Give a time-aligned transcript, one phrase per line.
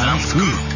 [0.00, 0.69] drive-through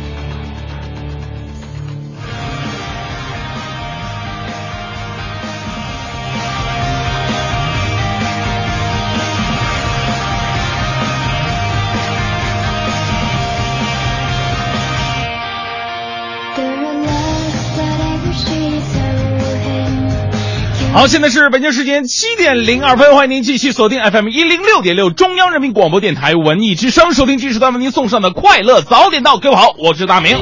[20.95, 29.37] 好，现在是北京时间七点零二分，欢迎您继续锁定 FM 一零六点六中央人民广播电台文艺之声，收听这时段为您送上的快乐早点到。
[29.37, 30.37] 各位好，我是大明。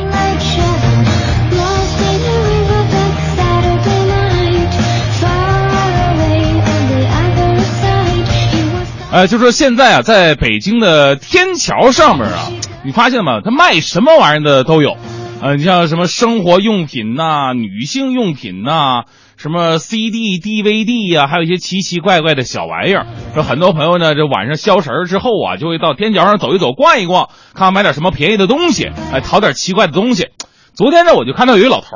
[9.11, 12.53] 呃，就说现在啊，在北京的天桥上面啊，
[12.85, 13.41] 你发现吗？
[13.43, 14.99] 他卖什么玩意儿的都有，
[15.41, 19.05] 呃，你像什么生活用品呐、女性用品呐。
[19.43, 23.09] 什么 CD、DVD 呀，还有一些奇奇怪怪的小玩意儿。
[23.35, 30.29] 说很多朋友呢，这晚上消食之后啊，就会到天桥上走一走、逛一逛，看看买点什么便宜的东西，哎，淘点奇怪的东西。
[30.75, 31.89] 昨天呢，我就看到有一老头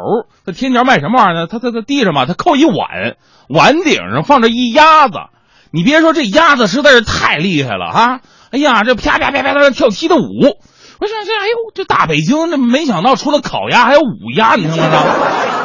[0.44, 1.46] 在天桥卖什么玩意儿呢？
[1.46, 3.14] 他他在地上嘛，他扣一碗，
[3.48, 5.14] 碗顶上放着一鸭子。
[5.70, 8.20] 你别说，这鸭子实在是太厉害了啊！
[8.50, 10.20] 哎呀，这啪啪啪啪在跳踢的舞。
[10.98, 14.90] 我想这，哎呦，这大北京，这没想到除了烤鸭还有舞鸭，你看看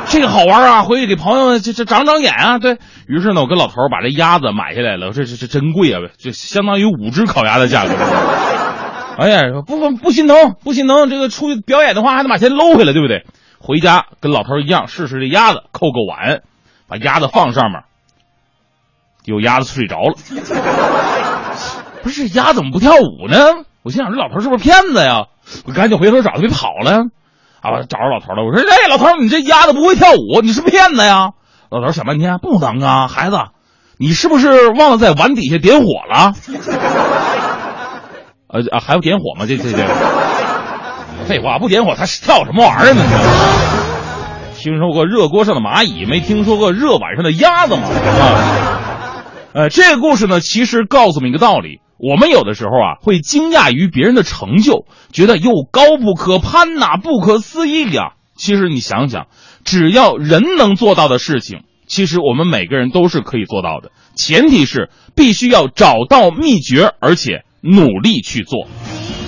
[0.08, 0.22] 这。
[0.22, 0.84] 个好玩啊！
[0.84, 2.60] 回去给朋友们这这长长眼啊！
[2.60, 5.12] 对于是呢，我跟老头把这鸭子买下来了。
[5.12, 6.00] 这这这真贵啊！
[6.20, 7.94] 这相当于五只烤鸭的价格。
[9.18, 11.10] 哎呀，不不不心疼，不心疼。
[11.10, 13.26] 这个出去表演的话，还得把钱搂回来，对不对？
[13.60, 16.42] 回家跟老头一样，试试这鸭子，扣个碗，
[16.88, 17.82] 把鸭子放上面。
[19.26, 20.16] 有鸭子睡着了。
[22.04, 23.38] 不是鸭怎么不跳舞呢？
[23.84, 25.26] 我心想这老头是不是骗子呀？
[25.66, 27.06] 我赶紧回头找他，别跑了。
[27.62, 27.84] 啊！
[27.88, 31.30] 找着老头了，我说：“哎，老头，你这鸭子不会跳舞，你是骗子呀？”
[31.70, 33.38] 老头想半天，不能啊，孩子，
[33.98, 36.34] 你是不是忘了在碗底下点火了？
[38.50, 39.46] 呃啊，还要点火吗？
[39.48, 39.88] 这这这，
[41.26, 43.02] 废话，不点火他跳什么玩意儿呢？
[44.58, 47.84] 听说过热锅上的蚂蚁，没听说过热碗上的鸭子吗？
[47.84, 49.24] 啊，
[49.54, 51.80] 呃，这个故事呢，其实告诉我们一个道理。
[52.02, 58.14] 我们有的时候啊，会惊讶于别人的成就，觉得又高不可攀呐，不可思议呀。
[58.36, 59.28] 其实你想想，
[59.64, 63.92] 只要人能做到的事情，其实我们每个人都是可以做到的。
[64.16, 68.68] 前提是必须要找到秘诀，而且努力去做。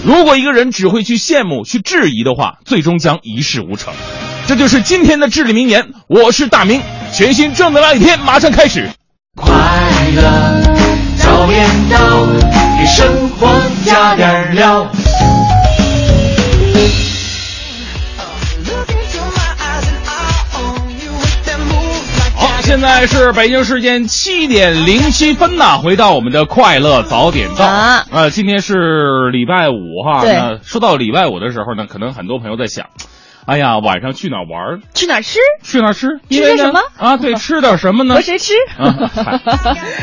[0.03, 3.93] 如果一个人只会去羡慕、去质疑的话，最终将一事无成。
[4.47, 5.91] 这就是今天的至理名言。
[6.07, 6.81] 我是大明，
[7.13, 8.89] 全新正能量一天马上开始。
[9.35, 9.51] 快
[10.15, 10.72] 乐
[11.23, 11.97] 早点到。
[12.77, 13.47] 给生活
[13.85, 14.83] 加点料。
[22.35, 28.05] 好，现在是北京时间七点零七分呐，回到我们的快乐早点到啊。
[28.11, 30.23] 呃，今天是礼拜五哈。
[30.25, 32.87] 那说到礼拜五的时候呢，可能很多朋友在想。
[33.45, 34.81] 哎呀，晚上去哪玩？
[34.93, 35.39] 去哪吃？
[35.63, 36.19] 去哪吃？
[36.29, 37.17] 吃点什么啊？
[37.17, 38.15] 对， 吃点什么呢？
[38.15, 38.53] 和谁吃？
[38.77, 38.93] 啊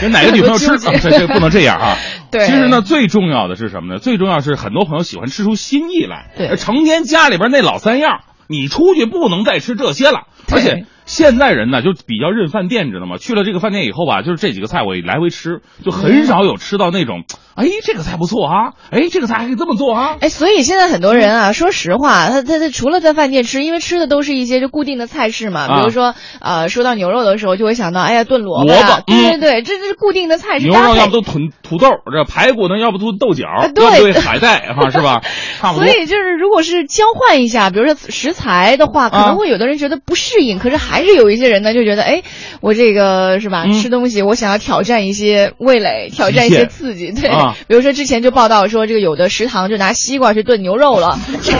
[0.01, 0.78] 跟哪个女朋友吃？
[0.78, 1.97] 这这不能这样啊！
[2.31, 3.99] 对，其实呢，最重要的是什么呢？
[3.99, 6.31] 最重要是很多朋友喜欢吃出新意来。
[6.37, 10.22] 对，成天家里边那老三样，你出去不能再吃这些了。
[10.53, 13.16] 而且现在人呢，就比较认饭店，知道吗？
[13.19, 17.25] 去了这个饭店以后吧，就是这几个菜我来回吃，就很少有吃到那种。
[17.56, 18.72] 哎，这个菜不错啊！
[18.93, 20.16] 哎，这个菜还可以这么做啊！
[20.21, 30.69] 哎，所以现在很多人啊，说实话，他他他除了在饭店吃，因为吃的都是一些就固定的菜式嘛，比如说呃，说到牛肉的时候，就会想到，哎呀，炖萝卜，萝卜，对对对，这这是固定的菜式。
[30.69, 35.21] 牛肉要不都炖土豆，这排骨呢要不都豆角，对海带哈，是吧？
[35.60, 35.86] 差不多。
[35.86, 42.23] 所以就是如果是交换一下，比如说食材的话，可能会有的人觉得不适应，可是还是有一些人呢就觉得，哎，
[42.61, 43.67] 我这个是吧？
[43.73, 47.29] 吃东西我想要挑战一些味蕾，挑战一些刺激，对，
[47.67, 48.21] 比如说之前。
[48.21, 51.59] 就报道说，这个有的食堂就拿西瓜去炖牛肉了，这个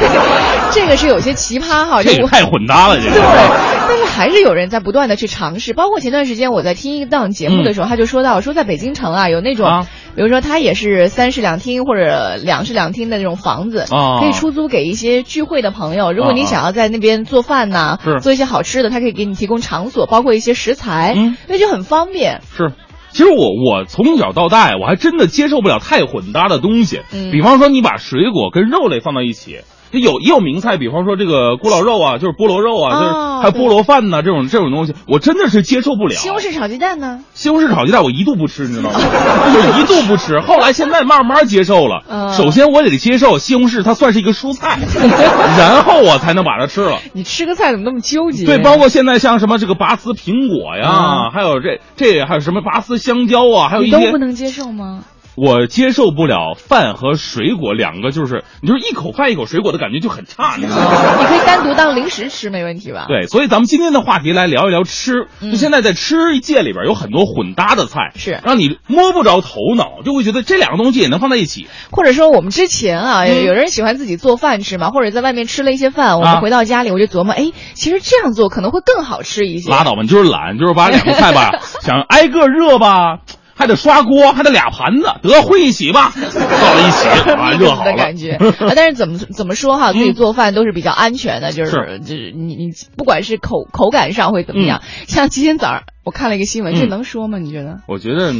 [0.71, 3.13] 这个是有些奇葩哈，这太混搭了，这个。
[3.13, 9.85] 对，但是还是有人在不断的去尝试，包括前段时间我在听一档节目的时候，他就说到说在北京城啊，有那种，
[10.15, 13.87] 比如说他也是三室两厅或者两室两厅的那种房子，
[14.21, 16.13] 可以出租给一些聚会的朋友。
[16.13, 21.17] 如果你想要在那边做饭呐，做一些好吃的，他可以给你提供场所，包括一些食材，
[21.49, 22.43] 那就很方便。
[22.57, 22.73] 是。
[23.11, 27.01] 其实我我从小到大，我还真的接受不了太混搭的东西。
[27.13, 29.63] 嗯，比方说你把水果跟肉类放到一起，
[29.99, 36.15] 有也有名菜，比方说这个咕咾肉啊，就是菠萝肉啊，就是还有菠萝饭呐，这种这种东西，我真的是接受不了。
[36.15, 37.25] 西红柿炒鸡蛋呢？
[37.35, 38.99] 西红柿炒鸡蛋我一度不吃，你知道吗？
[39.01, 42.31] 我一度不吃，后来现在慢慢接受了。
[42.37, 44.79] 首先我得接受西红柿，它算是一个蔬菜，
[45.59, 46.99] 然后我才能把它吃了。
[47.13, 48.45] 你吃个菜怎么那么纠结？
[48.45, 55.05] 对，包括现在像什么这个拔丝苹果呀，还有这这还有什么拔丝香蕉啊，还有一些都不能接受吗？
[55.37, 61.17] 我接受不了饭和水果两个，就是你就是一口饭一口水果的感觉就很差，你知道吗？
[61.21, 63.07] 你可以单独当零食吃，没问题吧？
[63.09, 65.27] 对，所以咱们今天的话题来聊一聊吃。
[65.41, 71.69] 就现在在吃界里边有很多混搭的菜，是让你摸不着头脑，就会觉得这两个东西也能放在一起。
[71.91, 79.71] 或者说我们之前啊，有人喜欢自己做饭吃嘛，或者在外面吃了一些饭，我们回到家里我就琢磨，哎，其实这样做可能会更好吃一些。
[79.71, 83.21] 拉倒吧，你就是懒，就是把两个菜吧想挨个热吧。
[83.61, 88.73] 还得刷锅，还得俩盘子，得混一起吧， 到了一起啊，热好的感觉 啊。
[88.75, 97.37] 但是怎么怎么说哈，自己做饭都是比较安全的，就是就是你你不管是口口感上会怎么样，像今天早上我看了一个新闻，这能说吗？
[97.39, 97.81] 你觉得？
[97.87, 98.33] 我觉得。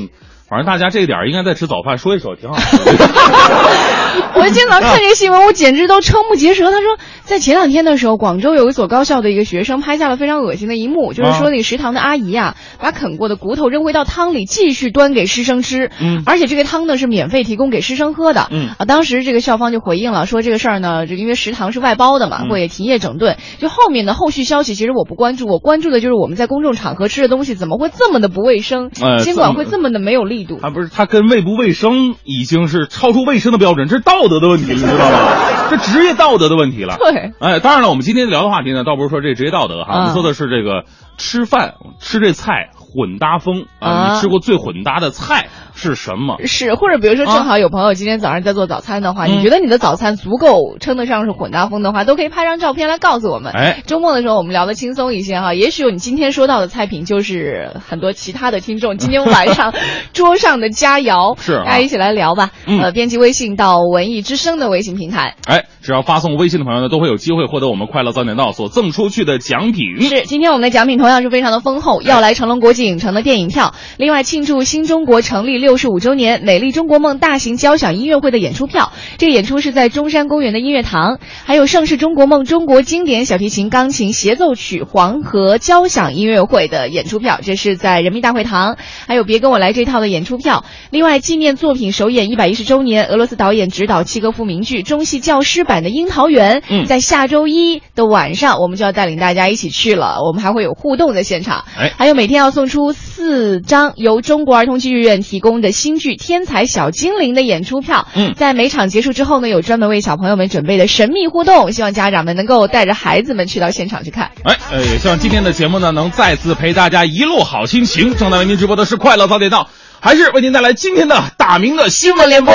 [0.51, 2.57] 反正大家这个点儿应该在吃早饭，说一说挺好。
[4.41, 6.71] 我今天早上看这个新闻，我简直都瞠目结舌。
[6.73, 15.91] 他说，在前两天的时候，广州有一所高校的一个学生拍下了非常恶心的一幕，就是说那个食堂的阿姨啊，把啃过的骨头扔回到汤里，继续端给师生吃。
[16.01, 18.49] 嗯，而且这个汤呢是免费提供给师生喝的。
[18.51, 23.37] 嗯啊，当时这个校方就回应了，说这个事儿呢，这因为食堂是外包的嘛，会停业整顿。
[23.59, 28.91] 就后面的后续消息，其实我不关注，我关注的就是我们在公众场合吃的东西怎么会这么的不卫生，
[29.23, 30.59] 监管会这么的没有力度。
[30.63, 35.19] 啊不是他跟卫不卫生已经是超出卫生的标准，这是道德的问题，你知道吗？
[35.71, 36.97] 这职业道德的问题了。
[36.99, 40.85] 对，哎，当然了，我们今天聊的话题呢，倒不是说这职业道德哈，我们说的是这个
[41.17, 42.71] 吃饭吃这菜。
[42.93, 44.15] 混搭风啊！
[44.15, 46.37] 你吃过最混搭的菜是什么？
[46.45, 53.53] 是或者比如说，正好有朋友今天早上在做早餐的话，你觉得你的早餐足够称得上是混搭风的话，都可以拍张照片来告诉我们。
[53.53, 59.73] 哎，周末的时候我们聊的轻松一些哈，也许你今天说到的菜品就是很多其他的听众今天晚上
[60.13, 61.39] 桌上的佳肴。
[61.41, 62.51] 是，大家一起来聊吧。
[62.67, 65.37] 呃，编辑微信到文艺之声的微信平台。
[65.47, 70.01] 哎，只要发送微信的朋友呢，都会有机会获得我们快乐早点到所赠出去的奖品。
[70.01, 73.75] 是，今天我们的奖品同样是非常的丰厚，要来成龙国际影城的电影票。
[73.97, 78.93] 另外，庆祝新中国成立六十五周年，美丽中国梦大型交响音乐会的演出票。
[79.19, 81.19] 这个演出是在中山公园的音乐堂。
[81.45, 88.77] 还有盛世中国梦中国经典小提琴、钢琴协奏曲黄河交响音乐会的演出票，这是在人民大会堂。
[89.07, 90.65] 还有别跟我来这套的演出票。
[90.91, 96.61] 另外，纪念作品首演一百一十周年，俄罗斯导演执导契诃夫名剧中戏教师版的《樱桃园》。
[96.69, 100.23] 嗯，在下周一的晚上，我们就要带领大家一起去了。
[100.25, 101.65] 我们还会有互动在现场。
[101.79, 103.61] 哎，还有每天要送出四。
[103.61, 114.31] 张由中国儿童剧院提供的新剧《天才小精灵》的演出票，嗯，在每场结束之后呢，有专门为小朋友们准备的神秘互动，希望家长们能够带着孩子们去到现场去看。
[114.45, 118.15] 哎，呃，也希望今天的节目呢，能再次陪大家一路好心情。
[118.17, 119.69] 正在为您直播的是快乐早点到，
[120.01, 122.55] 还是为您带来今天的大明的新闻联播？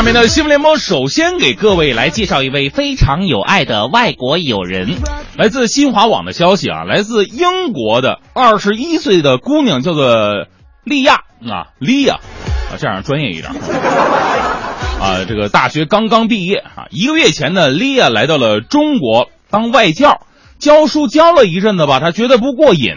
[0.00, 4.96] 下面的新闻联播首先给各位来介绍一位非常有爱的外国友人，
[5.36, 10.46] 来自新华网的消息啊，来自英国的二十一岁的姑娘叫做
[10.84, 11.16] 利亚。
[11.46, 12.14] 啊，利亚。
[12.14, 13.52] 啊，这样专业一点。
[13.52, 16.56] 啊，这个大学刚刚毕业。
[16.60, 20.22] 啊，一个月前呢，利亚来到了中国当外教，
[20.58, 22.94] 教书教了一阵子吧，她觉得不过瘾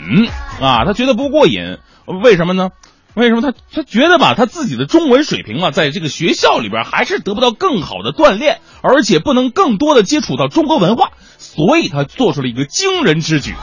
[0.62, 1.80] 啊，她觉得不过瘾，
[2.24, 2.70] 为什么呢？
[3.16, 13.54] 为什么他他觉得吧，他自己的中文水平啊，在这个学校里边还是得不到更好的锻炼，而且不能更多的接触到中国文化，所以他做出了一个惊人之举，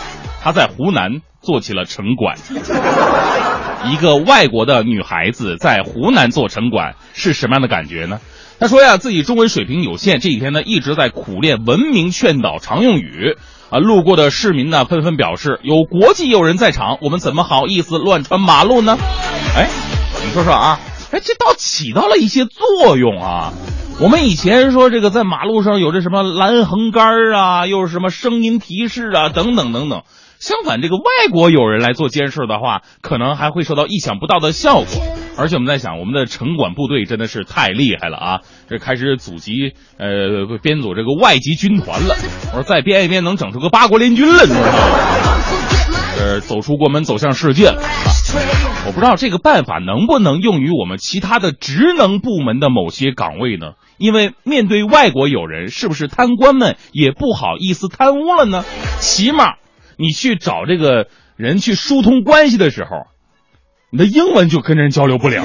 [0.43, 2.39] 他在湖南做起了城管。
[3.91, 8.21] 一个外国的女孩子在湖南做城管是什么样的感觉呢？
[8.61, 13.37] 她说呀，自己中文水平有限，这几天呢一直在苦练文明劝导常用语。
[13.71, 18.99] 啊，路过的市民呢纷纷表示，有国际友人在场，我们怎么好意思乱穿马路呢？
[19.57, 19.69] 哎，
[20.25, 20.79] 你说说啊，
[21.13, 23.53] 哎，这倒起到了一些作用啊。
[24.01, 30.03] 我们以前说这个在马路上有这什么蓝横杆啊，又是什么声音提示啊，等等等等。
[30.39, 34.87] 相反，这个外国友人来做监视的话，可能还会收到意想不到的效果。
[35.37, 38.41] 而且我们在想，我们的城管部队真的是太厉害了啊！
[38.67, 42.17] 这开始组集呃编组这个外籍军团了。
[42.53, 44.73] 我说再编一编，能整出个八国联军了，你知道吗？
[46.19, 47.83] 呃，走出国门，走向世界了。
[48.87, 53.73] 我不知道这个办法能不能用于我们其他的职能部门的某些岗位呢？
[53.99, 58.65] 因为面对外国友人，是不是贪官们也不好意思贪污了呢？
[58.99, 59.57] 起码
[59.97, 62.91] 你去找这个人去疏通关系的时候，
[63.91, 65.45] 你的英文就跟人交流不了。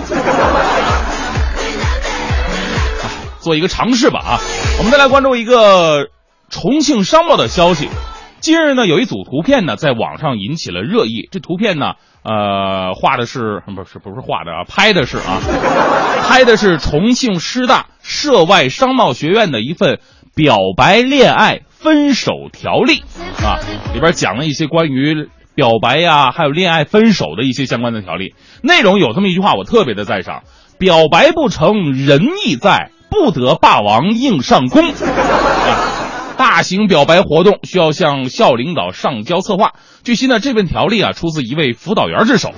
[3.42, 4.40] 做一个尝试吧啊！
[4.80, 6.08] 我们再来关注一个
[6.50, 7.90] 重庆商报的消息。
[8.46, 11.28] 近日呢，有一组图片呢在网上引起了热议。
[11.32, 14.64] 这图片呢，呃，画的是不是不是画的啊？
[14.70, 15.42] 拍的是啊，
[16.30, 19.98] 拍的是重庆师大涉外商贸学院的一份
[20.36, 23.02] 表白恋爱分手条例
[23.44, 23.58] 啊，
[23.96, 28.36] 里边讲了一些关于表白呀，还有恋爱分手的一些相关的条例。
[28.62, 30.44] 内容有这么一句话，我特别的赞赏：
[30.78, 34.88] 表白不成仁义在，不得霸王硬上弓。
[34.88, 35.95] 啊
[36.38, 39.74] 大型表白活动需要向校领导上交策划。
[40.04, 42.54] 据悉呢，这份条例啊出自一位辅导员之手。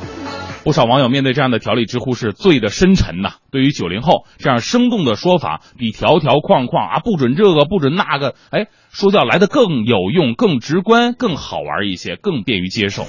[0.67, 3.35] 不少网友面对这样的条例，直呼是醉的深沉呐。
[3.53, 13.05] 对于九零后，这样生动的说法比条条框框啊不准这个不准那个，哎，说教来的更有用、更直观、更好玩一些，更便于接受。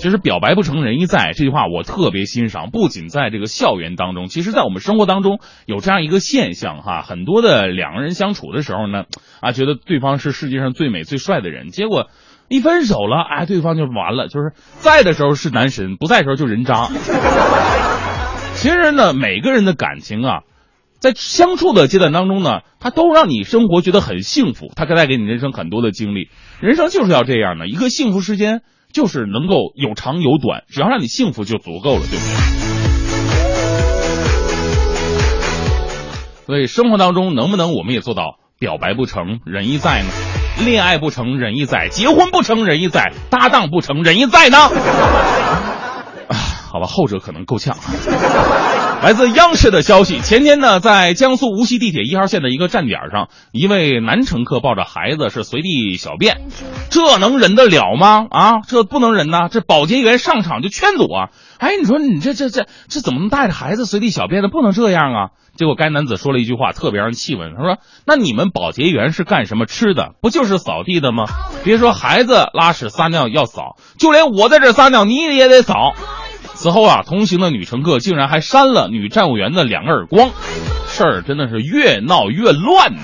[0.00, 9.04] 其实“表白不成仁义在”这句话我特别欣赏，不仅在这个校园当中，其实在我们生活当中有这样一个现象哈，很多的两个人相处的时候呢，
[9.40, 12.10] 啊，觉得对方是世界上最美最帅的人，结果。
[12.52, 14.28] 一分手了，哎，对方就完了。
[14.28, 16.90] 就是在的时候是男神，不在的时候就人渣。
[18.56, 20.40] 其实呢，每个人的感情啊，
[21.00, 26.28] 在相处的阶段当中呢，他都让你生活觉得很幸福，他可带给你人生很多的经历。
[26.60, 28.60] 人生就是要这样的，一个幸福时间
[28.92, 32.52] 就是能够有长有短，只要让你幸福就足够了，对不对？
[36.44, 40.08] 所以生活当中能不能我们也做到表白不成仁义在呢？
[40.58, 44.58] 恋爱不成仁义在，结婚不成仁义在，搭档不成仁义在呢。
[46.70, 47.76] 好吧，后者可能够呛。
[49.02, 56.42] 来自央视的消息，前天呢，在江苏无锡地铁一号线的一个站点上，一位男乘客抱着孩子是随地小便，
[56.88, 58.26] 这能忍得了吗？
[58.30, 59.48] 啊，这不能忍呐！
[59.50, 61.30] 这保洁员上场就劝阻啊。
[61.58, 64.48] 哎，你说你这这这这怎么能带着孩子随地小便呢？
[64.48, 65.28] 不能这样啊！
[65.56, 67.54] 结果该男子说了一句话，特别让人气愤。
[67.56, 70.10] 他说：“那你们保洁员是干什么吃的？
[70.22, 71.24] 不就是扫地的吗？
[71.64, 75.74] 别说孩子拉屎撒尿要扫，就连我在这撒尿，你也得扫。”
[76.62, 80.30] 此后啊，同行的女乘客竟然还扇了女站务员的两个耳光，
[80.86, 82.94] 事儿真的是越闹越乱。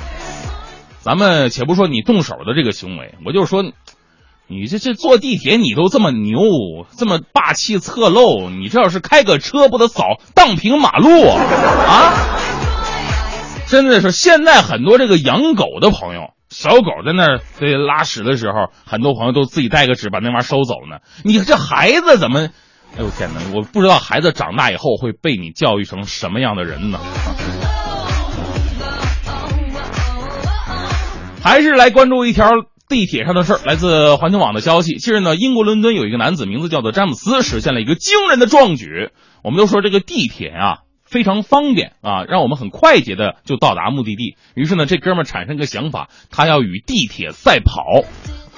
[1.01, 3.65] 咱们且不说你动手的这个行为，我就说。
[4.51, 6.41] 你这这坐地铁你都这么牛，
[6.97, 12.15] 这么霸气侧漏，你这要是开个车不得扫荡平马路啊？
[13.67, 21.01] 真的是现在很多这个养狗的朋友，小狗在那儿对拉屎的时候，很多朋友都自己带个纸把那玩意儿收走呢。
[21.25, 22.49] 你这孩子怎么？
[22.97, 23.41] 哎呦天哪！
[23.55, 26.99] 我不知道孩子长大以后会被你教育成什么样的人呢？
[31.43, 32.49] 还是来关注一条。
[32.89, 34.97] 地铁上的事儿，来自环球网的消息。
[34.97, 39.11] 近日呢，英国伦敦有一个男子，名字叫做詹姆斯，实现了一个惊人的壮举。
[39.45, 44.39] 我们都说这个地铁啊非常方便啊，让我们很快捷的就到达目的地。
[44.55, 47.83] 于是呢，这哥们儿产生一个想法，他要与地铁赛跑。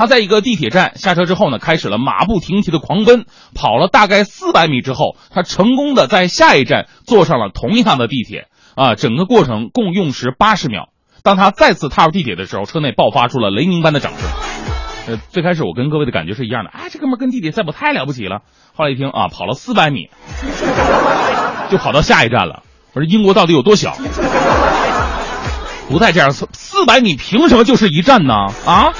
[0.00, 10.88] 他在一个地铁站下车之后呢，开始了马不停蹄的狂奔，跑了大概四百米之后，他成功的在下一站坐上了同一趟的地铁啊，整个过程共用时八十秒。
[11.22, 14.26] 当他再次踏入地铁的时候，车内爆发出了雷鸣般的掌声。
[15.06, 18.40] 呃，最开始我跟各位的感觉是一样的，哎，这哥们跟地铁赛跑太了不起了。
[18.74, 20.08] 后来一听啊，跑了四百米，
[21.70, 22.62] 就跑到下一站了。
[22.94, 23.94] 我说英国到底有多小？
[25.90, 28.32] 不带这样，四四百米凭什么就是一站呢？
[28.64, 28.94] 啊，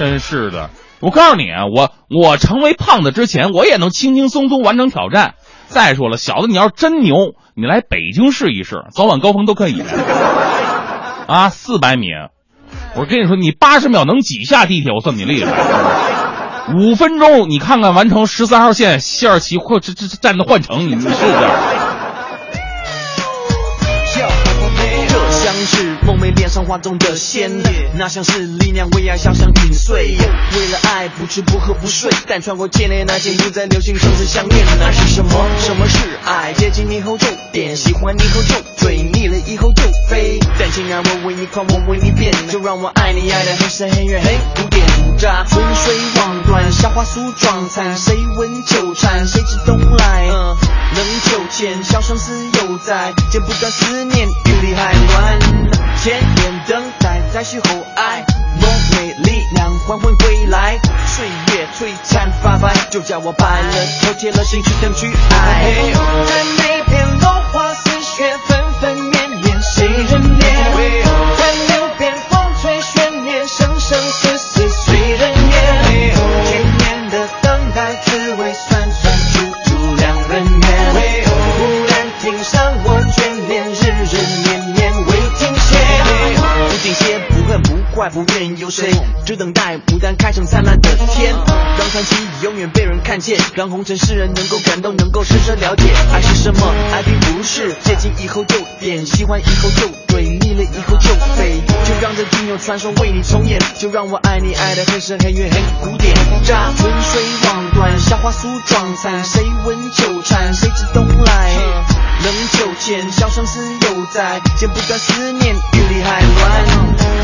[0.00, 0.70] 真是的！
[1.00, 5.34] 我告诉你啊，我我成为胖子之前，我也能轻轻松松完成挑战。
[5.68, 9.82] 再说了，小子，你要是真牛，你来北京试一试，早晚高峰都可以。
[11.26, 12.06] 啊，四百米，
[12.96, 15.52] 我跟你说，你八十秒能挤下地铁，我算你厉害。
[16.74, 21.16] 五分钟，你看看完成十三号线西二旗或这这站的换乘，你试试。
[25.66, 27.50] 是梦寐脸上画中的仙，
[27.96, 30.16] 那像是力量为爱想想紧碎。
[30.56, 34.64] 为了爱不吃不喝不睡，但穿过千年那件又在流行生死相恋。
[34.78, 35.30] 那是什么？
[35.60, 36.52] 什么是爱？
[36.52, 40.38] 接近你后就点，喜欢你后就追，腻了以后就飞。
[40.58, 44.86] 但情啊，我为你狂，我为你变，就让我爱你爱的很深很远很古典。
[45.18, 50.26] 渣，春水望断，夏花素妆残，谁问秋蝉，谁知冬来？
[50.96, 55.38] 冷秋千，笑声似犹在，剪不断思念，雨里还乱。
[56.02, 58.24] 千年等待，再续厚爱，
[58.60, 65.92] 梦美力量缓缓归来，岁月璀璨发白，就叫我白了头，铁了心去等去爱。
[66.26, 71.29] 在那片落花似雪，纷纷绵绵，谁人念？
[88.00, 88.90] 不坏，不怨有谁？
[89.26, 96.66] 只等待牡丹开成灿烂的天，让传奇永远被人看见，让红尘世人能够感动，能够深深了解爱是什么。
[96.92, 101.60] 爱并不是接近以后就点，喜欢以后就对，腻了以后就飞。
[101.84, 106.14] 就让这仅有传说为你重演，就让我爱你爱的很深很远很古典。
[106.42, 111.89] 乍春水望断，夏花素妆残，谁闻秋蝉，谁知冬来？
[112.22, 116.66] 冷秋千，笑声似犹在，剪不断思念，雨里还乱。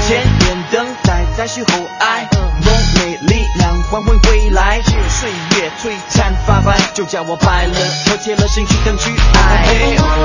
[0.07, 1.69] 千年等待，再续厚
[2.01, 2.27] 爱，
[2.65, 7.75] 梦美力量缓缓归来，岁月璀璨发白，就叫我白了
[8.07, 9.65] 头，铁了心去等去爱。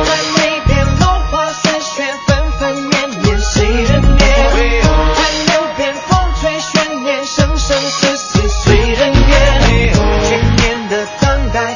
[0.05, 4.83] 在那片落花似雪，纷纷绵绵，谁人念？
[5.15, 9.93] 在流边风吹悬念，生生死死随人愿。
[10.29, 11.75] 千年的等待，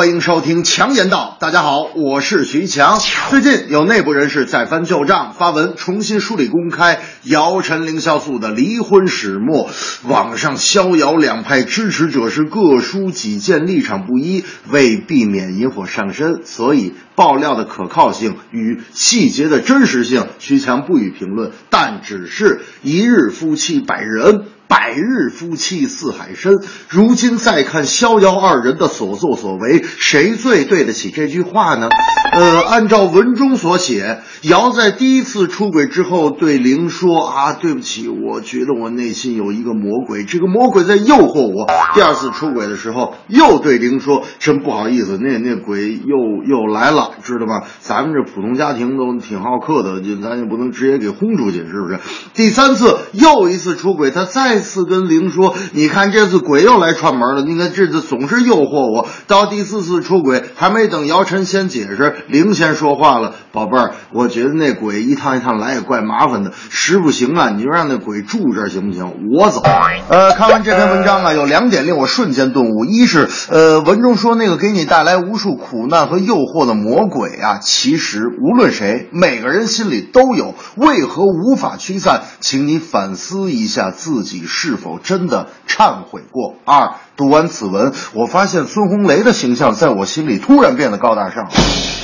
[0.00, 1.36] 欢迎收听强言道。
[1.40, 2.98] 大家好，我是徐强。
[3.28, 9.68] 最近有内部人士再翻旧账，发文重新梳理公开姚晨、凌潇肃的离婚始末。
[10.08, 14.42] 网上逍遥两派支持者是各抒己见，立场不一。
[14.70, 21.50] 为避免引火上身，所以爆料的可靠性与细节的真实性，徐强不予评论。
[21.68, 24.44] 但只是一日夫妻百日恩。
[24.70, 26.54] 百日夫妻似海深。
[26.88, 31.88] 如今再看逍遥二人的所作所为，谁最对得起这句话呢？
[32.32, 47.62] 呃，按照文中所写，姚在第一次出轨之后对玲说：“啊，对不起，我觉得我内心有一个魔鬼，这个魔鬼在诱惑我。”第二次出轨的时候，又对玲说：“真不好意思，那那鬼又又来了，知道吗？
[47.80, 51.98] 咱们这普通家庭都挺好客的，就咱也不能直接给轰出去，是不是？”
[52.34, 69.12] 第三次又一次出轨，他再次跟灵说：“你看这次鬼又来串门了，你看这次总是诱惑我。”到第四次出轨，还没等姚晨先解释，灵先说话了：“宝贝儿，我觉得那鬼一趟一趟来也怪麻烦的，实不行啊，你就让那鬼住这儿行不行？
[69.36, 69.62] 我走。”
[70.08, 82.22] 呃，看完这篇文章啊，有两点令我瞬间顿悟：一是呃，文中说那个给你带来无数苦难和诱惑的魔鬼啊，其实无论谁，每个人心里都有，为何无法驱散？
[82.40, 86.56] 请你反思一下自己是否真的忏悔过。
[86.64, 91.48] 二，读完此文，我发现孙红雷的形象在我心里突然变得高大上。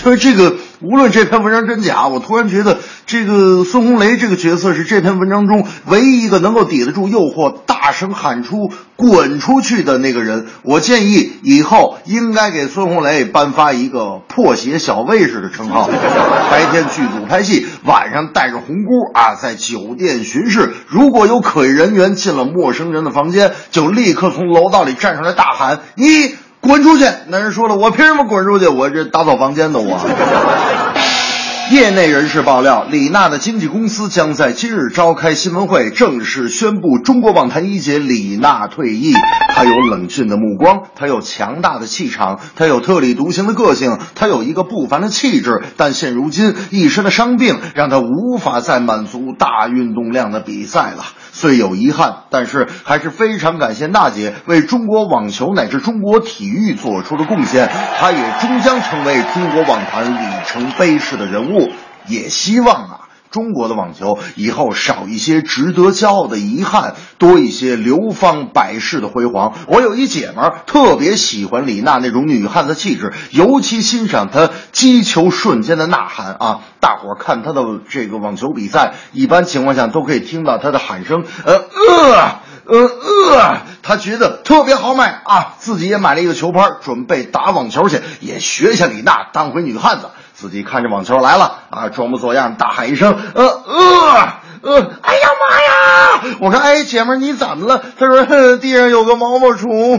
[0.05, 2.77] 就是这个，无论这篇文章真假，我突然觉得
[3.07, 10.47] 这个孙红雷这个角色是这篇文章中唯一一个能够抵得住诱惑、大声喊出“滚出去”的那个人。
[10.63, 15.89] 我建议以后应该给孙红雷颁发一个“破鞋小卫士”的称号。
[16.51, 20.75] 白天剧组拍戏，晚上带着红箍啊，在酒店巡视。
[20.87, 27.05] 如果有可疑人员进了陌生人的房间，就立刻从楼道里站出来大喊：“你！”滚出去！
[27.29, 28.66] 那人说了，我凭什么滚出去？
[28.66, 30.01] 我这打扫房间的我。
[31.71, 39.14] 业内人士爆料，李娜的经纪公司将在今日召开新闻会，正式宣布中国网坛一姐李娜退役。
[39.55, 45.62] 她有冷峻的目光，她有强大的气场，她有特立独行的个性，她有一个不凡的气质。
[45.77, 51.05] 但现如今，一身的伤病让她无法再满足大运动量的比赛了。
[51.37, 57.68] 虽有遗憾，但是还是非常感谢娜姐为中国网球乃至中国体育做出的贡献。
[57.99, 61.70] 她也终将成为中国网坛里程碑式的人物。
[62.09, 69.55] 也希望啊，中国的网球以后少一些值得骄傲的遗憾，多一些流芳百世的辉煌。
[69.67, 76.61] 我有一姐们儿特别喜欢李娜那种女汉子气质，尤其欣赏她击球瞬间的呐喊啊！
[76.81, 82.91] 大伙儿看她的这个网球比赛，一般情况下都可以听到她的喊声，呃呃呃
[83.31, 85.55] 呃，她觉得特别豪迈啊！
[85.59, 90.07] 自己也买了一个球拍，准备打网球去，也学一下李娜，当回女汉子。
[90.37, 96.37] 自己看着网球来了啊，装模作样大喊一声，呃呃呃，哎呀妈呀！
[96.40, 97.83] 我说，哎，姐们儿你怎么了？
[97.99, 99.99] 他说，地上有个毛毛虫。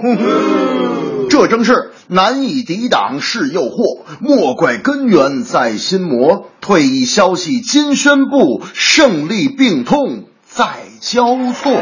[1.29, 6.45] 这正是难以抵挡是诱惑，莫怪根源在心魔。
[6.61, 10.65] 退役消息今宣布，胜利病痛在
[11.01, 11.81] 交错。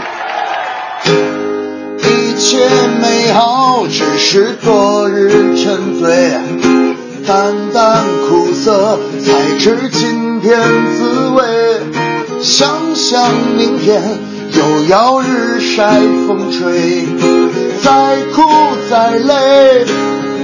[1.97, 2.69] 一切
[3.01, 6.84] 美好只是昨日沉醉。
[7.27, 10.59] 淡淡苦涩，才知今天
[10.95, 11.43] 滋味。
[12.41, 14.01] 想想明天
[14.51, 17.07] 又要日晒风吹，
[17.81, 18.43] 再苦
[18.89, 19.85] 再累，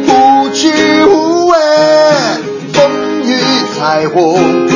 [0.07, 0.71] 不惧
[1.05, 1.57] 无畏。
[2.73, 2.89] 风
[3.23, 3.37] 雨
[3.77, 4.67] 彩虹，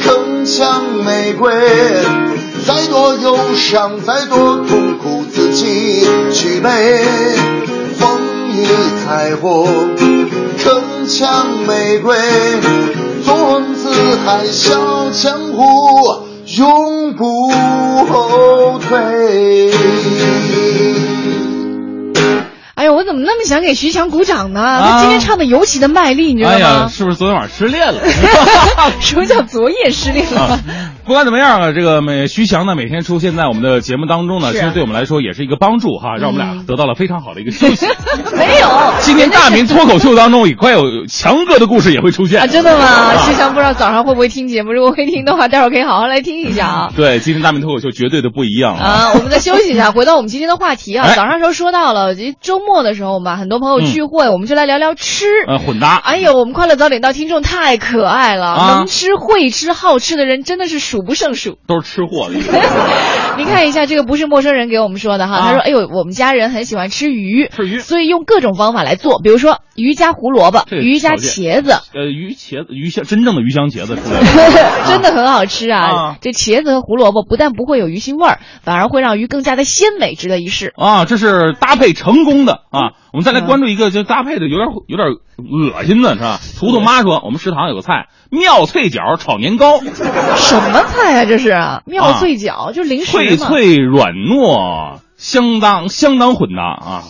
[0.00, 1.52] 铿锵玫瑰。
[2.66, 7.04] 再多忧伤，再多痛苦，自己去背。
[7.98, 8.18] 风
[8.54, 8.64] 雨
[9.04, 10.21] 彩虹。
[10.58, 12.16] 铿锵玫瑰，
[13.24, 13.90] 纵横四
[14.24, 17.50] 海笑江湖，永不
[18.06, 19.72] 后退。
[22.74, 24.80] 哎呦，我怎么那么想给徐强鼓掌呢？
[24.82, 26.56] 他今天唱的尤其的卖力，你知道吗？
[26.56, 28.00] 哎呀，是不是昨天晚上失恋了？
[29.00, 30.58] 什么叫昨夜失恋了？
[31.04, 37.86] 不管怎么样啊，这个每徐强呢每天出现在我们的节目当中呢，其实对我们来说也是一个帮助哈，让我们俩得到了非常好的一个休息。
[38.34, 38.68] 没有，
[39.00, 42.46] 今天大明脱口秀当中也快有强哥的故事也会出现啊！
[42.46, 43.16] 真的吗？
[43.26, 46.92] 徐强不知道早上会不会听节目，如果会听的话，待会儿可以好好来听一下啊。
[46.96, 49.10] 对，今天大明脱口秀绝对的不一样啊！
[49.14, 51.08] 我们再休息一下，回到我们今天的话题啊。
[51.14, 55.26] 早上时候说到了，周末的时候嘛，很多朋友聚会，我们就来聊聊吃。
[55.46, 55.96] 呃，混搭。
[55.96, 61.58] 哎呦，我们快乐早点到听众太可爱了，能吃会吃好吃的人真的是数不胜数。
[61.66, 62.34] 都是吃货的。
[63.38, 65.40] 您看一下，这个不是陌生人给我们说的哈。
[65.40, 71.72] 他说：“哎呦，我们家人很喜欢吃鱼，吃鱼，所以用各种方法来做，比如说鱼加胡萝卜，鱼加茄子。
[71.94, 74.20] 呃，鱼茄子鱼香，真正的鱼香茄子出来，
[74.86, 76.16] 真的很好吃啊！
[76.20, 81.04] 这茄子和胡萝卜不但不会有鱼腥味儿，反而会让鱼更加的鲜美，值得一试啊！
[81.06, 82.92] 这是搭配成功的啊！
[83.12, 86.38] 我们再来关注一个，就搭配的有点有点恶心的是吧？
[86.58, 91.24] 图图妈说，我们食堂有个菜。”妙脆角炒年糕，什么菜啊？
[91.26, 97.04] 这是妙脆角，就是零食脆脆软糯，相当相当混搭啊！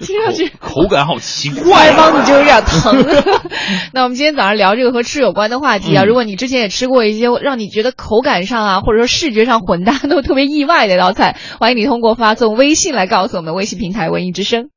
[0.00, 3.06] 听上去口感好奇怪，腮帮子就有点疼。
[3.94, 14.70] 那我们今天早上聊这个和吃有关的话题啊，如果你之前也吃过一些让你觉得口感上啊，或者说视觉上混搭都特别意外的一道菜，欢迎你通过发送微信来告诉我们，微信平台文艺之声。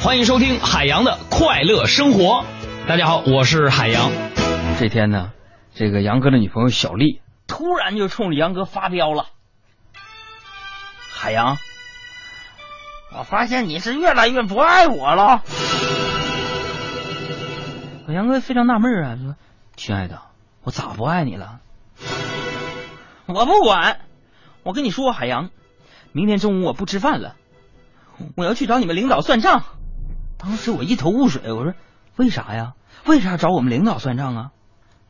[0.00, 2.44] 欢迎收听海洋的快乐生活。
[2.88, 4.10] 大家好，我是海洋。
[4.78, 5.32] 这天呢，
[5.74, 9.24] 这个杨哥的女朋友小丽突然就冲着杨哥发飙了。
[11.10, 11.56] 海洋，
[13.16, 15.42] 我发现你是越来越不爱我了。
[18.08, 19.34] 杨哥非常纳闷啊，说
[19.76, 20.20] ：“亲爱的，
[20.62, 21.60] 我咋不爱你了？”
[23.24, 24.00] 我不管，
[24.62, 25.48] 我跟你说，海洋，
[26.12, 27.34] 明天中午我不吃饭了，
[28.36, 29.64] 我要去找你们领导算账。
[30.36, 31.72] 当时我一头雾水，我说
[32.16, 32.74] ：“为啥呀？
[33.06, 34.50] 为啥找我们领导算账啊？”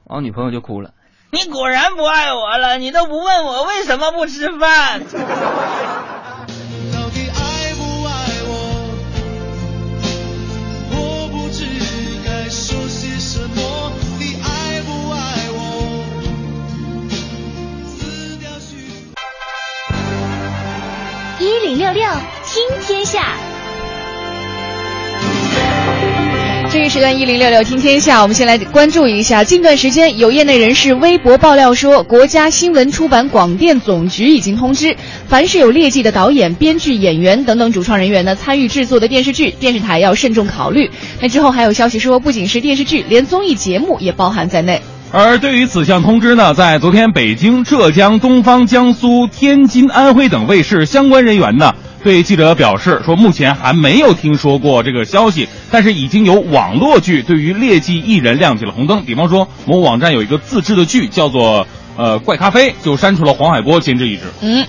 [0.08, 0.90] 我女朋友就哭了。
[1.30, 5.02] 你果然不爱我了，你都不问我为什么不吃饭。
[21.38, 22.10] 一零六六
[22.44, 23.55] 听天下。
[26.76, 29.42] 这一时段一零六六听天下，我们先来关注一下。
[29.42, 34.94] 近段时间，有业内人士微博爆料说，国家新闻出版广电总局已经通知，
[35.26, 40.90] 凡是有劣迹的导演、编剧、演员等等主创人员呢，参与制作的电视剧，电视台要慎重考虑。
[41.18, 44.78] 那之后还有消息说，不仅是电视剧，连综艺节目也包含在内。
[45.12, 51.72] 而对于此项通知呢，在昨天，北京、浙江、东方、江苏、天津、安徽等卫视相关人员呢，
[52.06, 59.04] 对记者表示说，目前还没有听说过这个消息，但是已经有网络剧对于劣迹艺人亮起了红灯。
[59.04, 61.66] 比方说，某网站有一个自制的剧叫做。
[61.98, 64.24] 呃，怪咖啡就删除了黄海波监制一职。
[64.42, 64.66] 嗯，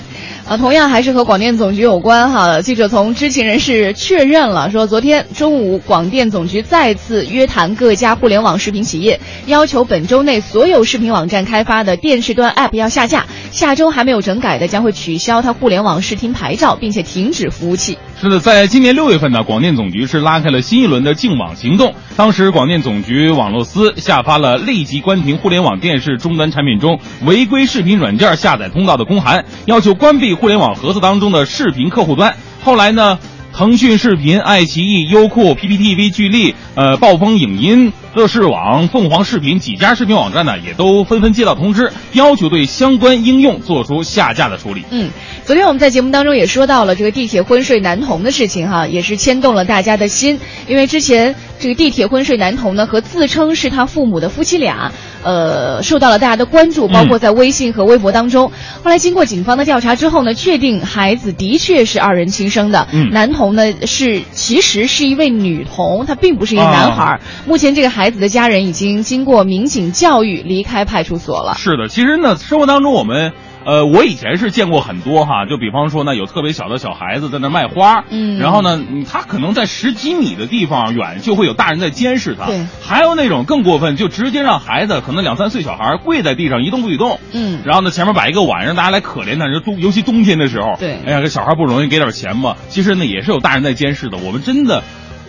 [0.47, 2.61] 啊，同样还是和广电总局有关哈。
[2.61, 17.97] 记者从知情人士确认了，说昨天中午广电总局再次约谈各家互联网视频企业，要求本周内所有视频网站开发的电视端 App 要下架，下周还没有整改的将会取消它互联网视听牌照，并且停止服务器。
[18.21, 21.93] 是的，在今年六月份呢，广电总局是拉开了新一轮的净网行动。
[22.15, 32.35] 当时，广电总局网络司下发了立即关停互联网电视终端产品中违规视频软件下载通道的公函，要求关闭互联网盒子当中的视频客户端。
[32.63, 33.19] 后来呢？
[33.53, 44.83] 腾讯视频、爱奇艺、优酷、PPTV、聚力、呃暴风影音、乐视网、凤凰视频几家视频网站呢，也都纷纷接到通知，要求对相关应用做出下架的处理。
[44.89, 45.11] 嗯，
[45.45, 54.91] 昨天我们在节目当中也说到了这个地铁昏睡男童的事情哈，也是牵动了大家的心，因为之前这个地铁昏睡男童呢和自称是他父母的夫妻俩。
[55.23, 58.49] 呃，受到了大家的关注，包括在微信和微博当中。
[58.81, 62.87] 后来经过警方的调查之后呢，确定孩子的确是二人亲生的。
[62.93, 67.19] 嗯，男童呢是其实是一位女童，他并不是一个男孩。
[67.45, 71.55] 目前这个孩子的家人已经经过民警教育离开派出所了。
[71.57, 73.33] 是的，其实呢，生活当中我们。
[73.65, 94.81] 呃，我以前是见过很多哈，就比方说呢，有特别小的小孩子在那卖花，嗯，然后呢，他可能在十几米的地方远就会有大人在监视他，对，还有那种更过分，就直接让孩子可能两三岁小孩跪在地上一动不许动，嗯，然后呢前面摆一个碗让大家来可怜他，就冬尤其冬天的时候，对，哎呀，这小孩不容易给点钱嘛，其实呢也是有大人在监视的，我们真的。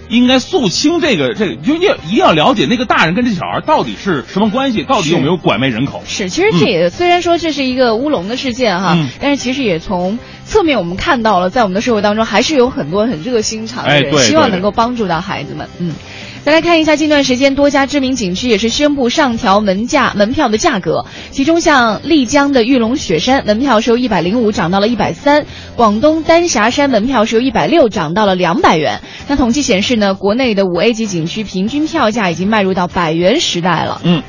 [0.09, 6.03] 应该肃清这个，这个就要一定要了解那个大人跟这小孩到底是什么关系，到底有没有拐卖人口？
[6.07, 15.69] 是，其实这也虽然说这是一个乌龙的事件哈，但是其实也从侧面我们看到了，在我们的社会当中还是有很多很热心肠的人，希望能够帮助到孩子们。
[15.79, 15.95] 嗯。
[16.49, 21.05] 再来看一下，近段时间多家知名景区也是宣布上调门价门票的价格。
[21.31, 25.45] 其中，像丽江的玉龙雪山门票是由一百零五涨到了一百三，
[25.77, 29.03] 广东丹霞山门票是由一百六涨到了两百元。
[29.29, 34.01] 那统计显示呢，国内的五 A 级景区平均票价已经迈入到百元时代了。
[34.05, 34.23] 嗯。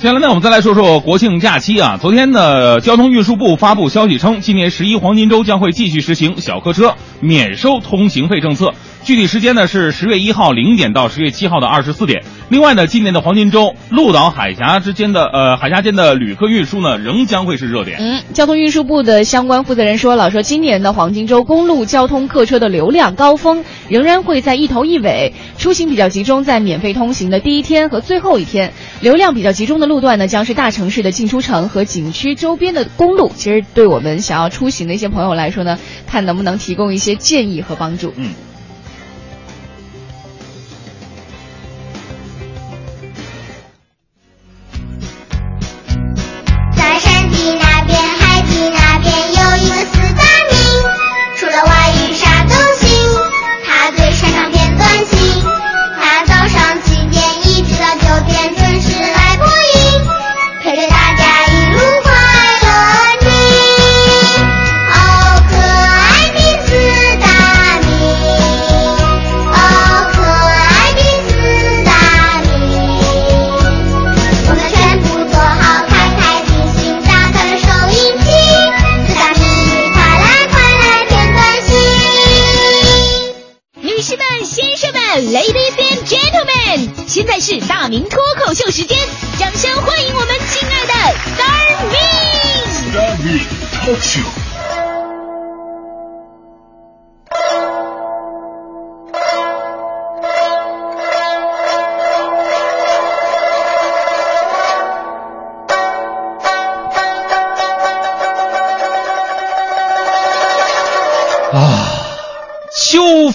[0.00, 1.98] 接下来呢，我们再来说说国庆假期啊。
[2.00, 8.72] 昨天呢，交通运输部发布消息称，今年十一黄金周将会继续实行小客车免收通行费政策。
[9.04, 12.24] 具体时间呢是十月一号零点到十月七号的二十四点。
[12.50, 17.98] 另外呢，今年的黄金周，鹿岛海峡之间的呃海峡间的旅客运输呢，仍将会是热点。
[18.00, 33.30] 嗯，交通运输部的相关负责人说了，说今年的黄金周公路交通客车的流量高峰仍然会在一头一尾，出行比较集中在免费通行的第一天和最后一天，流量比较集中的路段呢，将是大城市的进出城和景区周边的公路。
[33.32, 38.12] 其实对我们想要出行的一些朋友来说呢，看能不能提供一些建议和帮助。
[38.16, 38.30] 嗯。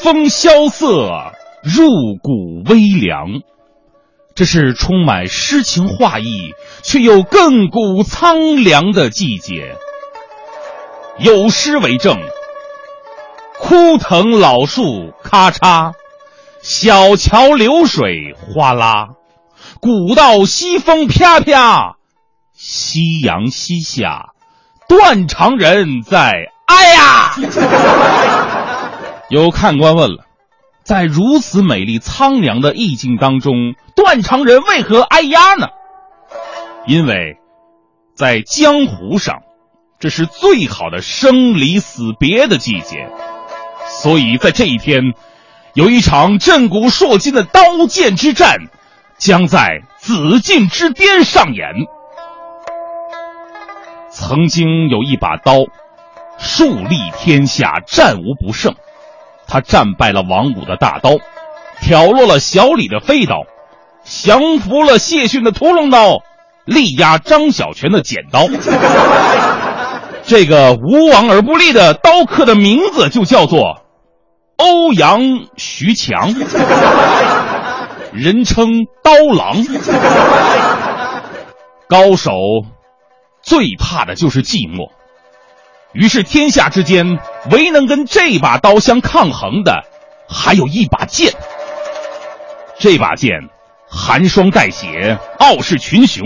[0.06, 1.32] 风萧瑟，
[1.64, 1.88] 入
[2.22, 3.42] 骨微凉。
[4.36, 6.52] 这是充满诗情画意
[6.84, 9.76] 却又亘古苍凉的季节。
[11.18, 12.20] 有诗为证：
[13.58, 15.94] 枯藤老树咔嚓，
[16.62, 19.08] 小桥流水哗啦，
[19.82, 21.96] 古道西风啪啪，
[22.54, 24.28] 夕阳西下，
[24.88, 27.34] 断肠人在哎呀。
[29.30, 30.26] 有看官问了，
[30.84, 35.68] 在如此美丽苍凉的意境当中，断肠人为何哀呀呢？
[36.86, 37.38] 因为，
[38.16, 39.40] 在江湖上，
[40.00, 43.10] 这是最好的生离死别的季节，
[43.88, 45.02] 所以在这一天，
[45.74, 48.60] 有一场震古烁今的刀剑之战，
[49.18, 51.66] 将在紫禁之巅上演。
[54.12, 55.66] 曾经有一把刀，
[56.38, 58.76] 树立天下，战无不胜。
[59.48, 61.12] 他战败了王五的大刀，
[61.82, 63.44] 挑落了小李的飞刀，
[64.04, 66.24] 降服了谢逊的屠龙刀，
[66.66, 68.48] 力压张小泉的剪刀。
[70.24, 73.82] 这个无往而不利的刀客的名字就叫做
[74.58, 75.22] 欧阳
[75.56, 76.34] 徐强，
[78.12, 79.64] 人称刀郎。
[81.88, 82.32] 高手
[83.44, 84.90] 最怕的就是寂寞。
[85.96, 87.20] 于是，天下之间
[87.52, 89.86] 唯能跟这把刀相抗衡的，
[90.28, 91.34] 还有一把剑。
[92.78, 93.32] 这把剑
[93.90, 96.24] 寒霜带血，傲视群雄。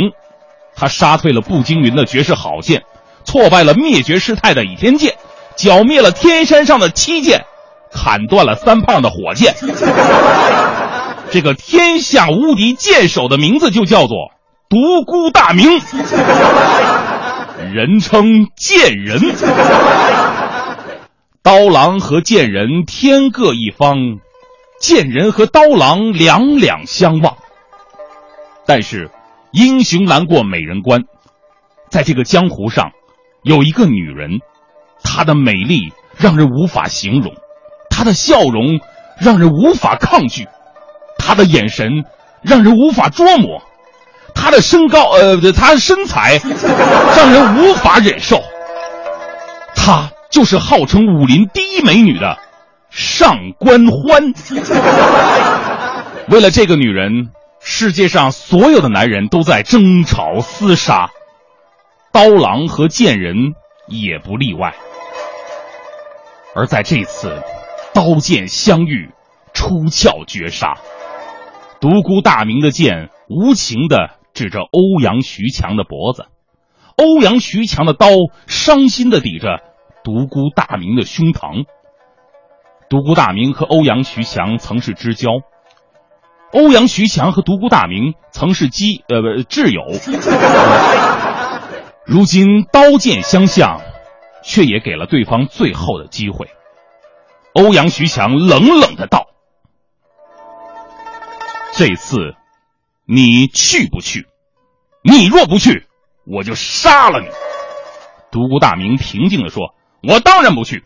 [0.76, 2.82] 他杀退了步惊云的绝世好剑，
[3.26, 5.14] 挫败了灭绝师太的倚天剑，
[5.56, 7.46] 剿灭了天山上的七剑，
[7.92, 9.54] 砍断了三胖的火箭。
[11.30, 14.32] 这个天下无敌剑手的名字就叫做
[14.68, 15.80] 独孤大名。
[17.60, 19.20] 人称贱人，
[21.44, 23.98] 刀郎和贱人天各一方，
[24.80, 27.36] 贱人和刀郎两两相望。
[28.66, 29.12] 但是，
[29.52, 31.04] 英雄难过美人关，
[31.90, 32.92] 在这个江湖上，
[33.44, 34.40] 有一个女人，
[35.04, 37.34] 她的美丽让人无法形容，
[37.90, 38.80] 她的笑容
[39.20, 40.48] 让人无法抗拒，
[41.18, 42.06] 她的眼神
[42.42, 43.62] 让人无法捉摸。
[44.34, 46.40] 他的身高，呃，他的身材
[47.18, 48.42] 让人无法忍受。
[49.76, 52.38] 她就是号称武林第一美女的
[52.90, 54.34] 上官欢。
[56.30, 57.30] 为了这个女人，
[57.62, 61.10] 世界上所有的男人都在争吵厮杀，
[62.12, 63.54] 刀郎和剑人
[63.88, 64.74] 也不例外。
[66.56, 67.42] 而在这次
[67.94, 69.10] 刀剑相遇，
[69.54, 70.76] 出鞘绝杀，
[71.80, 74.19] 独孤大明的剑无情的。
[74.40, 76.28] 指着欧阳徐强的脖子，
[76.96, 78.08] 欧阳徐强的刀
[78.48, 79.60] 伤心的抵着
[80.02, 81.66] 独孤大明的胸膛。
[82.90, 85.28] 独孤大明和欧阳徐强曾是知交，
[86.54, 89.84] 欧阳徐强和独孤大明曾是基呃不挚友。
[92.06, 93.82] 如今刀剑相向，
[94.42, 96.48] 却也给了对方最后的机会。
[97.52, 99.26] 欧阳徐强冷冷的道
[101.76, 102.36] ：“这次。”
[103.12, 104.28] 你去不去？
[105.02, 105.86] 你若不去，
[106.26, 107.28] 我就杀了你。
[108.32, 109.74] 独孤大明平静的说
[110.08, 110.84] ：“我当然不去，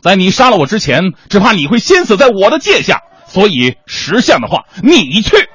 [0.00, 3.02] 在你杀了我之前，只怕你会先死在我的剑下。
[3.26, 5.48] 所以识相的话，你去。”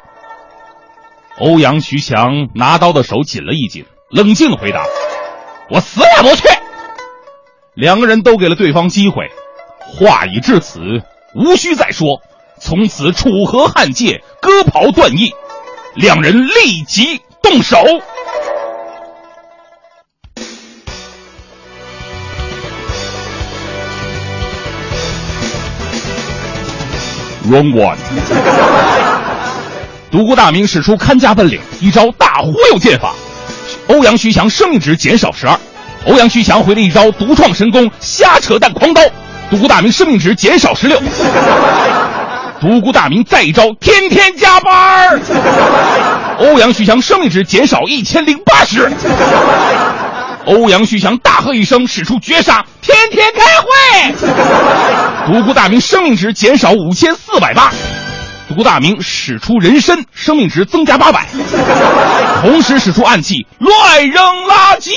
[1.39, 4.83] 欧阳徐强拿刀的手紧了一紧，冷静的回答
[5.71, 6.43] ：“我死也不去。”
[7.73, 9.29] 两个人都给了对方机会，
[9.97, 10.81] 话已至此，
[11.33, 12.21] 无需再说。
[12.59, 15.31] 从此楚河汉界，割袍断义。
[15.95, 17.77] 两人立即动手。
[27.49, 27.97] Wrong one。
[30.12, 33.13] 独孤大明使出看家本领，一招大忽悠剑法，
[33.88, 35.58] 欧阳徐强生命值减少十二。
[36.06, 39.01] 欧阳徐强回了一招独创神功瞎扯淡狂刀，
[39.49, 41.01] 独孤大明生命值减少十六。
[42.60, 45.19] 独孤大明再一招，天天加班
[46.41, 48.91] 欧阳徐强生命值减少一千零八十。
[50.47, 53.71] 欧阳徐强大喝一声，使出绝杀，天天开会。
[55.27, 57.71] 独孤大明生命值减少五千四百八。
[58.49, 61.27] 独孤大明使出人参，生命值增加八百。
[62.41, 64.91] 同时使出暗器，乱扔垃圾。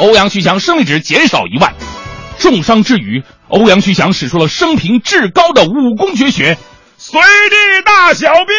[0.00, 1.72] 欧阳徐强生命值减少一万。
[2.38, 3.22] 重伤之余。
[3.48, 6.58] 欧阳徐强使出了生平至高的武功绝学——
[7.02, 8.54] 随地大小便。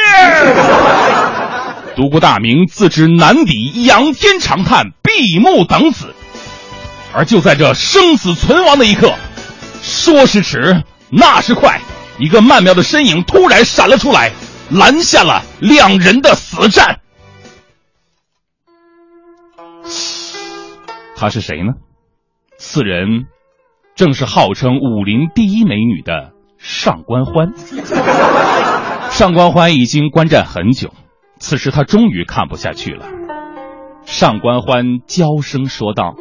[1.95, 6.15] 独孤大明自知难敌，仰天长叹，闭目等死。
[7.13, 9.13] 而就在这生死存亡的一刻，
[9.84, 11.80] 说时迟，那时快，
[12.17, 14.32] 一个曼妙的身影突然闪了出来，
[14.71, 16.99] 拦下了两人的死战。
[21.15, 21.73] 他是谁呢？
[22.58, 23.25] 此人。
[23.93, 26.31] 正是号称武林第一美女的
[26.62, 27.54] 上官欢。
[29.10, 30.92] 上官欢已经观战很久，
[31.40, 33.06] 此时他终于看不下去了。
[34.06, 36.16] 上官欢娇声说道：“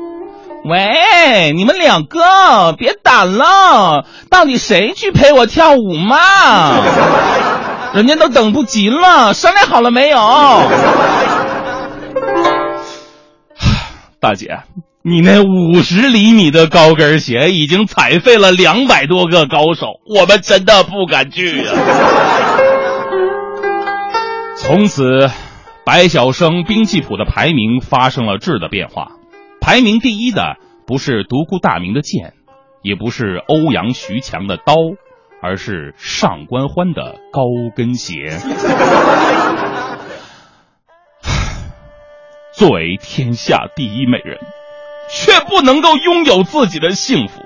[0.69, 6.17] 喂，你们两个别打了，到底谁去陪我跳舞嘛？
[7.95, 10.19] 人家都等不及了，商量好了没有？”
[14.21, 14.61] 大姐，
[15.03, 21.73] 你那五十厘米的高跟鞋已经踩废了两百多个高手，我们真的不敢去呀。
[24.61, 25.31] 从此，
[25.87, 29.13] 白晓生兵器谱的排名发生了质的变化，
[29.59, 32.35] 排名第一的不是独孤大明的剑，
[32.83, 34.75] 也不是欧阳徐强的刀，
[35.41, 37.41] 而是上官欢的高
[37.75, 38.39] 跟鞋。
[42.53, 44.39] 作为天下第一美人，
[45.13, 47.43] 却不能够拥有自己的幸福。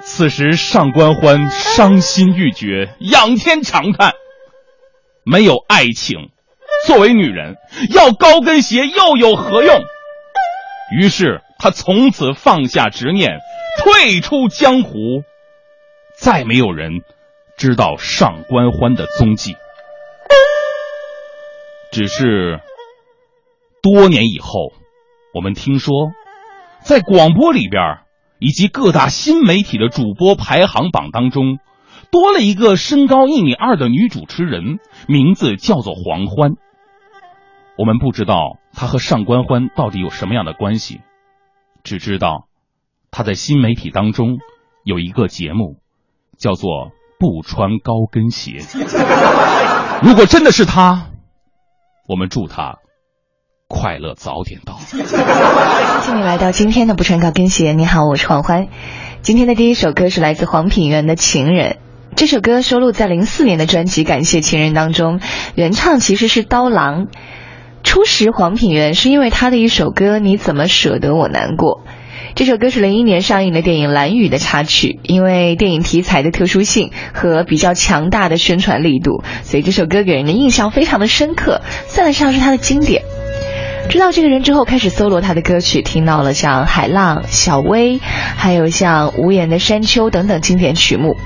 [0.00, 4.12] 此时，上官欢伤心欲绝，仰天长叹
[5.24, 6.30] ：“没有爱情，
[6.86, 7.56] 作为女人，
[7.90, 9.74] 要高跟鞋又有何用？”
[10.98, 13.38] 于是，他从此放下执念，
[13.82, 15.22] 退出江湖。
[16.18, 17.00] 再没有人
[17.56, 19.56] 知道上官欢的踪迹，
[21.90, 22.60] 只是。
[23.82, 24.72] 多年以后，
[25.34, 25.92] 我们听说，
[26.84, 28.00] 在广播里边
[28.38, 31.58] 以及各大新媒体的主播排行榜当中，
[32.10, 34.78] 多了一个身高一米二的女主持人，
[35.08, 36.52] 名字叫做黄欢。
[37.78, 41.00] 我们不知道她和上官欢到底有什么样的关系，
[41.82, 42.48] 只知道
[43.10, 44.36] 她在新媒体当中
[44.84, 45.76] 有一个节目，
[46.36, 46.70] 叫做
[47.18, 48.58] 《不穿高跟鞋》。
[50.06, 51.06] 如果真的是她，
[52.06, 52.76] 我们祝她。
[53.74, 54.78] 快乐早点到。
[54.78, 57.72] 谢谢你来到今天的不穿高跟鞋。
[57.72, 58.68] 你好，我是黄欢。
[59.20, 61.70] 今天的第一首歌是来自黄品源的《情人》。
[62.14, 65.18] 这首歌收录在零四年的专辑《感谢情人》当中，
[65.56, 67.08] 原唱其实是刀郎。
[67.82, 71.80] 初识黄品源是因为他的一首歌《你怎么舍得我难过》。
[72.36, 83.02] 这首歌是零一年上映的电影《蓝雨》的插曲，因为电影题材的特殊性和比较强大的宣传力度，所以这首歌给人的印象非常的深刻，算得上是他的经典。
[83.88, 87.98] 知道这个人之后，开始搜罗他的歌曲，听到了像《海浪》《小薇》，
[88.36, 91.16] 还有像《无言的山丘》等等经典曲目。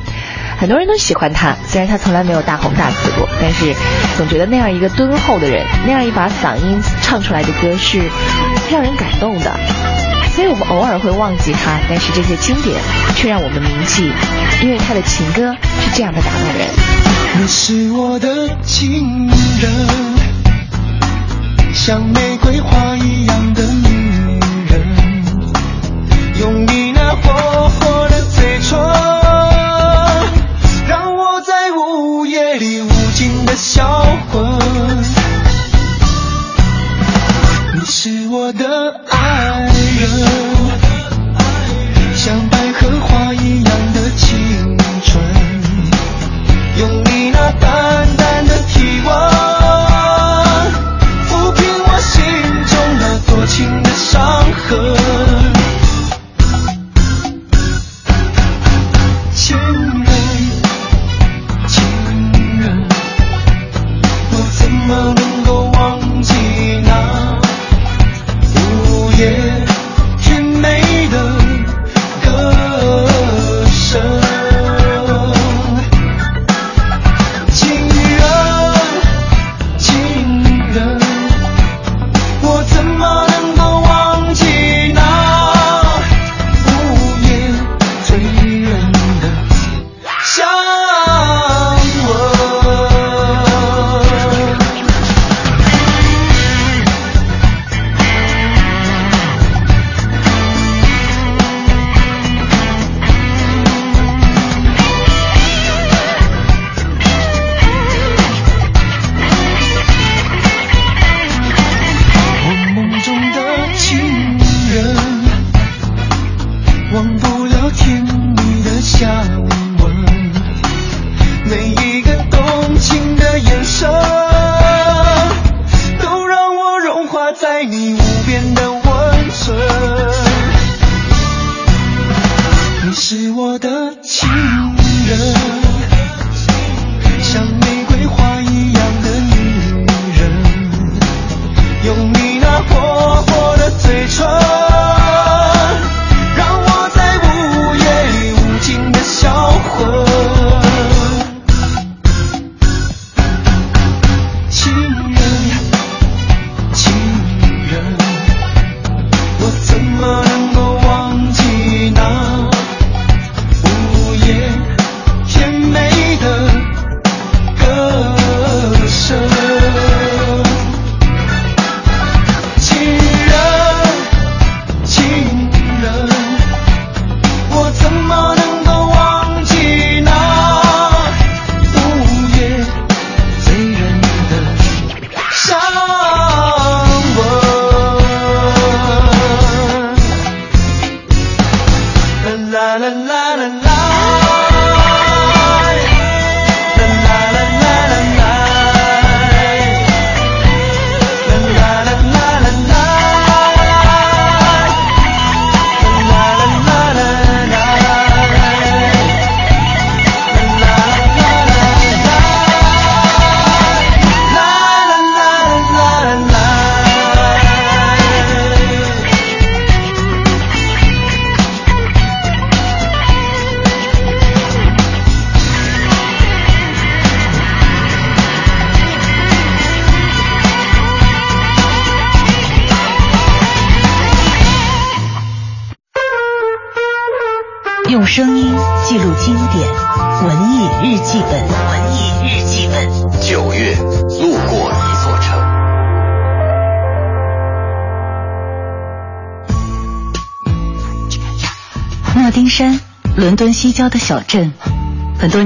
[0.59, 3.75] 很多人都喜欢他，虽然他从来没有大红大紫过，但是
[4.17, 8.03] 总觉得那样一个敦厚的人，那样一把嗓音唱出来的歌是
[8.71, 9.59] 让人感动的。
[10.35, 12.77] 所以我们偶尔会忘记他，但是这些经典
[13.17, 14.13] 却让我们铭记，
[14.63, 16.69] 因为他的情歌是这样的打动人。
[17.41, 19.29] 你是我的情
[19.61, 20.18] 人。
[21.75, 24.39] 像玫瑰花一样的女
[24.69, 25.25] 人，
[26.41, 28.79] 用你那火火的嘴唇，
[30.87, 34.59] 让我在午夜里无尽的销魂。
[37.75, 40.11] 你是我的爱人，
[42.16, 45.23] 像百合花一样的青春，
[46.79, 49.38] 用你那淡淡的体温。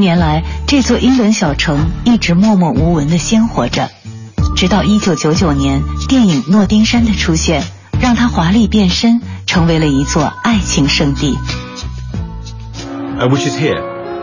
[0.03, 3.89] 年来，这座英伦小城一直默默无闻的鲜活着，
[4.57, 7.63] 直到一九九九年，电影《诺丁山》的出现，
[8.01, 11.39] 让它华丽变身，成为了一座爱情圣地。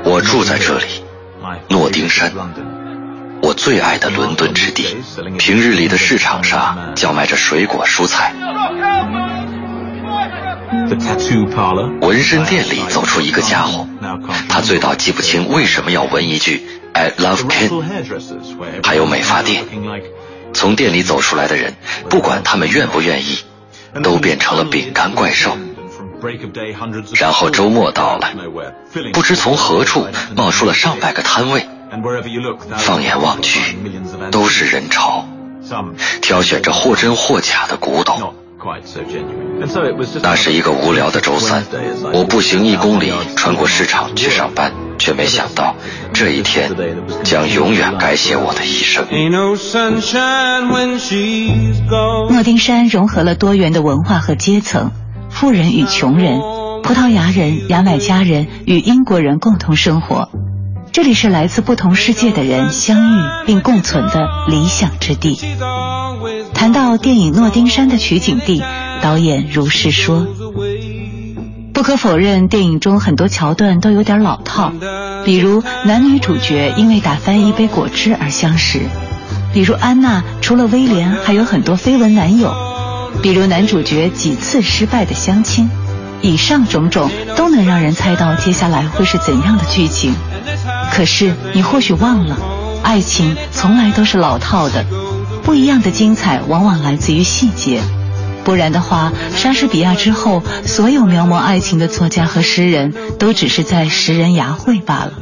[0.03, 0.86] 我住在这里，
[1.69, 2.32] 诺丁山，
[3.41, 4.97] 我最爱的伦敦之地。
[5.38, 8.34] 平日里的市场上叫卖着水果蔬菜。
[12.01, 13.88] 纹身店里走出一个家伙，
[14.60, 17.82] 他醉到记不清为什么要纹一句 "I love Ken"。
[18.84, 19.64] 还有美发店，
[20.53, 21.78] 从店里走出来的人，
[22.10, 23.38] 不管他们愿不愿意，
[24.03, 25.57] 都变成了饼干怪兽。
[27.16, 28.34] 然后周末到了，
[29.14, 30.05] 不知从何处
[30.36, 31.66] 冒出了上百个摊位，
[32.80, 33.62] 放眼望去
[34.30, 35.26] 都是人潮，
[36.22, 38.36] 挑选着或真或假的古董。
[40.22, 41.64] 那是一个无聊的周三，
[42.14, 45.76] 我步行一公里穿过市场去上班，却没想到
[46.14, 46.70] 这一天
[47.24, 49.05] 将永远改写我的一生。
[52.30, 54.91] 诺丁山融合了多元的文化和阶层，
[55.30, 56.39] 富人与穷人，
[56.84, 60.30] 葡萄牙人、牙买加人与英国人共同生活。
[60.92, 65.40] 这里是来自不同世界的人相遇并共存的理想之地。
[66.54, 68.64] 谈到电影《诺丁山》的取景地，
[69.02, 70.28] 导演如是说
[71.74, 74.74] ：“不可否认，电影中很多桥段都有点老套，
[75.26, 78.82] 比如男女主角因为打翻一杯果汁而相识，
[79.54, 82.54] 比如安娜除了威廉还有很多绯闻男友，
[83.22, 85.70] 比如男主角几次失败的相亲。
[86.22, 90.14] 以上种种都能让人猜到接下来会是怎样的剧情。
[90.91, 92.38] 可是你或许忘了，
[92.84, 94.86] 爱情从来都是老套的。”
[95.41, 97.82] 不一样的精彩往往来自于细节，
[98.43, 105.14] 不然的话，莎士比亚之后，所有描摹爱情的作家和诗人都只是在拾人牙慧罢了。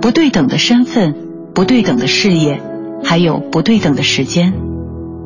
[0.00, 1.14] 不对等的身份，
[1.54, 2.60] 不对等的事业，
[3.04, 4.54] 还有不对等的时间，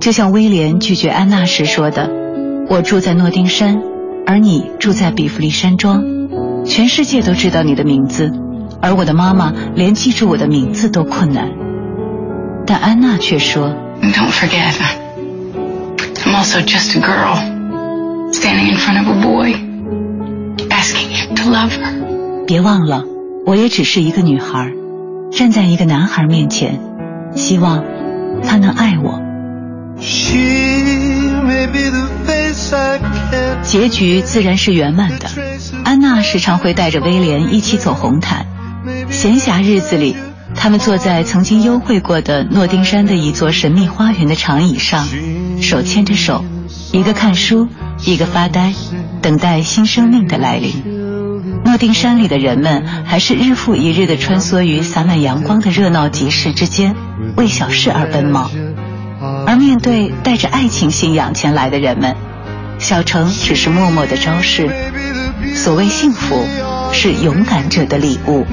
[0.00, 2.10] 就像威廉拒绝安娜时说的
[2.68, 3.80] ：“我住在诺丁山，
[4.26, 6.23] 而你住在比弗利山庄，
[6.64, 8.32] 全世界都知道你的名字。”
[8.82, 11.50] 而我的妈妈连记住我的名字都困难，
[12.66, 14.74] 但安娜却说：“Don't forget,
[16.24, 19.54] I'm also just a girl standing in front of a boy,
[20.68, 22.44] asking him to love her。
[22.46, 23.04] 别忘了，
[23.46, 24.72] 我也只是一个女孩，
[25.30, 26.78] 站在一个男孩面前，
[27.34, 27.82] 希望
[28.42, 29.22] 他能爱我。”
[33.62, 35.28] 结局自然是圆满的。
[35.84, 38.46] 安娜时常会带着威廉一起走红毯。
[39.10, 40.16] 闲暇日子里，
[40.54, 45.06] 他们坐在曾经幽会过的诺丁山的一座神秘花园的长椅上，
[45.60, 46.44] 手牵着手，
[46.92, 47.68] 一个看书，
[48.04, 48.74] 一个发呆，
[49.22, 51.02] 等待新生命的来临。
[51.64, 56.94] 诺丁山里的人们还是日复一日地穿梭于洒满阳光的热闹集市之间，
[57.36, 58.50] 为小事而奔忙。
[59.46, 62.14] 而面对带着爱情信仰前来的人们，
[62.78, 64.70] 小城只是默默的昭示。
[65.54, 66.46] 所谓幸福。
[66.96, 68.46] 是勇敢者的礼物。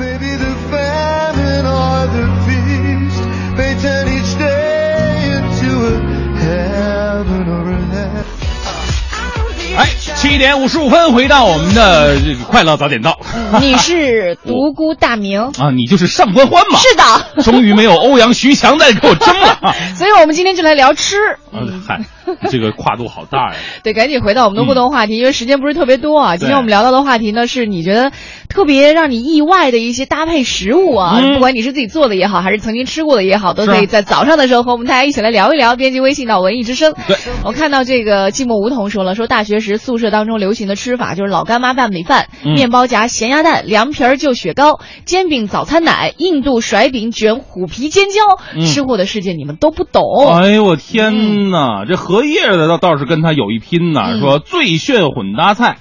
[10.31, 13.19] 哎，七点五十五分，回到我们的这个快乐早点到。
[13.59, 16.79] 你是 独孤大名啊，你就是上官欢嘛？
[16.79, 19.75] 是的，终于没有欧阳徐强再给我争了。
[19.97, 21.17] 所以我们今天就来聊吃。
[22.49, 23.55] 这个跨度好大呀！
[23.83, 26.37] 对，赶紧回到我们的互动话题，因为时间不是特别多啊。
[26.37, 28.11] 今天我们聊到的话题呢，是你觉得
[28.49, 35.75] 特别让你意外的一些搭配食物啊，不管你是自己做的也好，还是曾经吃过的也好，都可以在早上的时候和我们大家一起来聊一聊。
[35.75, 36.93] 编辑微信到文艺之声。
[37.07, 48.21] 对，我看到这个寂寞梧桐说了，说大学时宿舍当中流行的吃法就是老干妈拌米饭，面包夹咸鸭蛋，凉皮儿就雪糕，煎饼早餐奶，印度甩饼卷虎皮尖椒。
[48.65, 50.01] 吃货的世界你们都不懂。
[50.35, 53.05] 哎呦我天哪，这荷叶的倒倒是。
[53.05, 55.77] 跟他有一拼呢，说最炫混搭菜，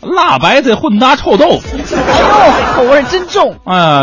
[0.00, 1.80] 辣白菜混搭臭豆腐，哎
[2.20, 3.56] 呦，口味真重。
[3.66, 4.02] 呃，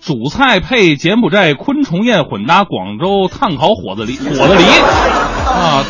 [0.00, 4.64] 主菜配柬埔寨昆虫宴混搭广州炭烤火子梨，火子梨
[5.46, 5.84] 啊，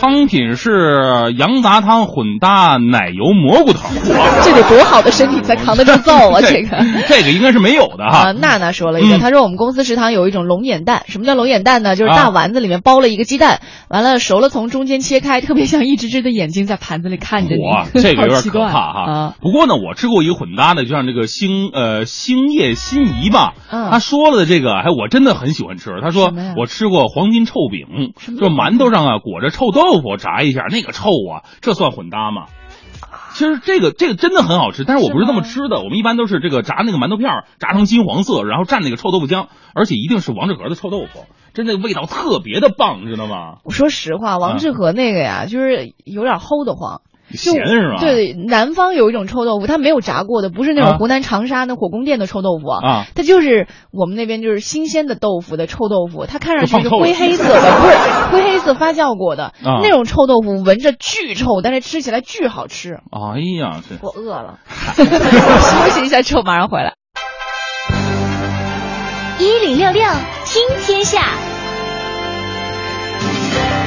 [0.00, 3.90] 汤品是羊杂汤混搭奶油蘑菇汤，
[4.44, 6.38] 这得多好的身体才扛得住揍啊！
[6.46, 6.76] 这个
[7.08, 8.30] 这个应该是没有的哈。
[8.30, 11.96] 娜娜说了一个，她说我们公司食堂有一种龙眼蛋，什么叫龙眼蛋呢？
[11.96, 17.62] 就是大丸子里面包了一个鸡蛋，完了熟了从中间切开，特别像一只只的眼睛在盘子里看着你。
[17.62, 19.34] 哇，这个有点可怕哈。
[19.40, 25.90] 不过呢，我吃过一个混搭的，就像这个星呃星夜心仪吧，他说了的这个，哎，我真的很喜欢吃。
[26.00, 32.46] 他说我吃过黄金臭饼，就馒头上啊裹着臭豆腐炸一下，那个臭啊，这算混搭吗？
[33.32, 35.76] 其实这个这个真的很好吃，但是我不是这么吃的。
[35.82, 43.58] 我们一般都是这个炸那个馒头片炸成金黄色，然后蘸那个臭豆腐浆，而且一定是王致和的臭豆腐，真的味道特别的棒，知道吗？
[43.64, 47.02] 我说实话，王致和那个呀，就是有点齁的慌。
[47.30, 48.00] 咸是吧？
[48.00, 57.60] 对，南方有一种臭豆腐，它没有炸过的，不是那种湖南长沙那火宫殿的臭豆腐啊，它就是我们那边就是新鲜的豆腐的臭豆腐，它看上去是灰黑色的，
[58.30, 62.94] 不是灰黑色发酵过的那种臭豆腐，闻着巨臭，但是吃起来巨好吃。
[63.10, 64.58] 哎呀，我饿了
[64.96, 66.94] 休息一下之后马上回来。
[69.38, 70.02] 一零六六
[70.44, 71.57] 听天下。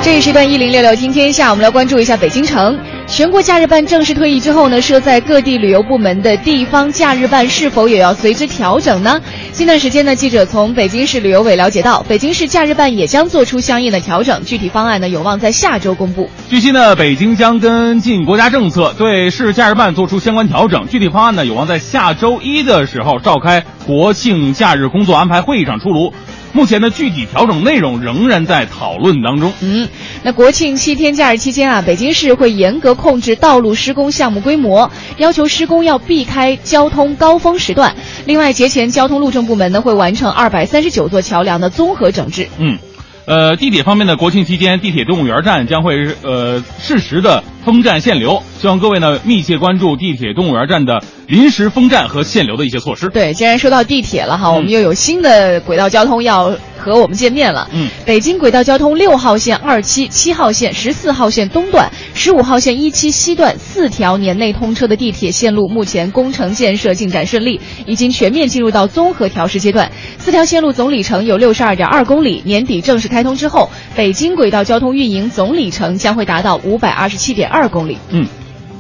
[0.04, 2.76] 这一时段一零六六听天下，我们来关注一下北京城。
[3.06, 9.22] 全国假日办正式退役之后呢，设在各地旅游部门的地方假日办是否也要随之调整呢？
[9.52, 16.28] 近段时间呢，记者从北京市旅游委了解到，北京市假日办也将做出相应的调整，具体方案呢有望在下周公布。
[16.50, 26.12] 据悉呢，北京将跟进国家政策，对市假日办做出相关调整，具体方案呢有望在下周一的时候召开国庆假日工作安排会议上出炉。
[26.54, 29.54] 目前的具体调整内容仍然在讨论当中。
[29.62, 29.88] 嗯，
[30.24, 37.96] 那国庆七天假日期间啊，北京市会严格控制道路施工项目规模，要求施工要避开交通高峰时段。
[38.26, 42.48] 另外，节前交通路政部门呢会完成二百三十九座桥梁的综合整治。
[42.58, 42.78] 嗯，
[43.26, 51.02] 呃，地铁方面的，国庆期间地铁动物园站将会呃适时的封站限流，希望各位呢密切关注地铁动物园站的。
[51.28, 53.08] 临时封站和限流的一些措施。
[53.08, 57.70] 对，既然说到地铁了哈，我们又有新的轨道交通要和我们见面了。
[57.72, 69.90] 嗯，北京轨道交通六号线、二期、七号线、十四号线东段、十五号线一期西段四条年内通车的地铁线路，目前工程建设进展顺利，已经全面进入到综合调试阶段。
[70.18, 77.98] 四条线路总里程有六十二点二公里，年底正式开通之后，北京轨道交通运营总里程将会达到五百二十七点二公里。
[78.10, 78.26] 嗯。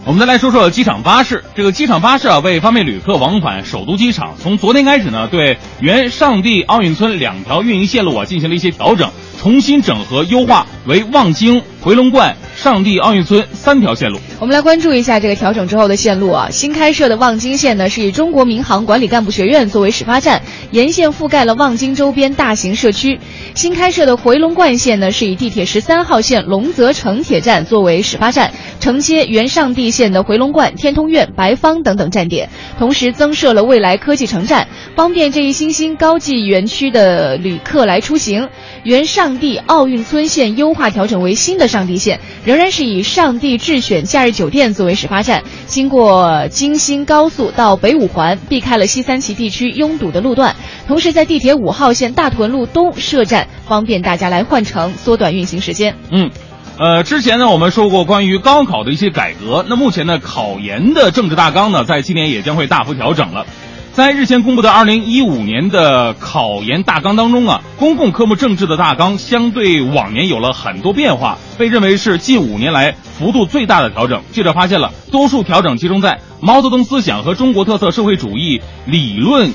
[0.03, 1.43] 我们再来说说机场巴士。
[1.53, 12.36] 这个机场巴士啊，为方便旅客往返首都机场，从昨天开始呢，对原上地奥运村两条运营线路啊进行了一些调整，重新整合优化为望京、回龙观。
[12.55, 16.49] 上地奥运村三条线路，我们来关注一下这个调整之后的线路啊。
[16.51, 23.19] 新开设的望京线呢，是以中国民航管理干部学院作为始发站，沿线覆盖了望京周边大型社区。
[23.55, 38.49] 新开设的回龙观线呢，是以地铁十三号线龙泽城铁站作为始发站，承接原上地线的回龙观、天通苑、白方等等站点，同时增设了未来科技城站，方便这一新兴高技园区的旅客来出行。
[38.84, 42.19] 原上地奥运村线优化调整为新的上地线。
[42.45, 50.55] 仍然是以上地智选假日酒店作为始发站，经过京新高速到北五环，避开了西三旗地区拥堵的路段。
[50.88, 55.95] 同时，在地铁五号线大屯路东设站，方便大家来换乘，缩短运行时间。
[56.11, 56.30] 嗯，
[56.78, 59.65] 呃，之前呢，我们说过关于高考的一些改革。
[59.69, 63.45] 那目前呢，考研的政治大纲呢，在今年也将会大幅调整了。
[63.93, 74.21] 在日前公布的二零一五年的考研大纲当中啊，公共科目政治的大纲相对往年有了很多变化，被认为是近五年来幅度最大的调整。
[74.31, 79.51] 记者发现了，多数调整集中在毛泽东思想和中国特色社会主义理论。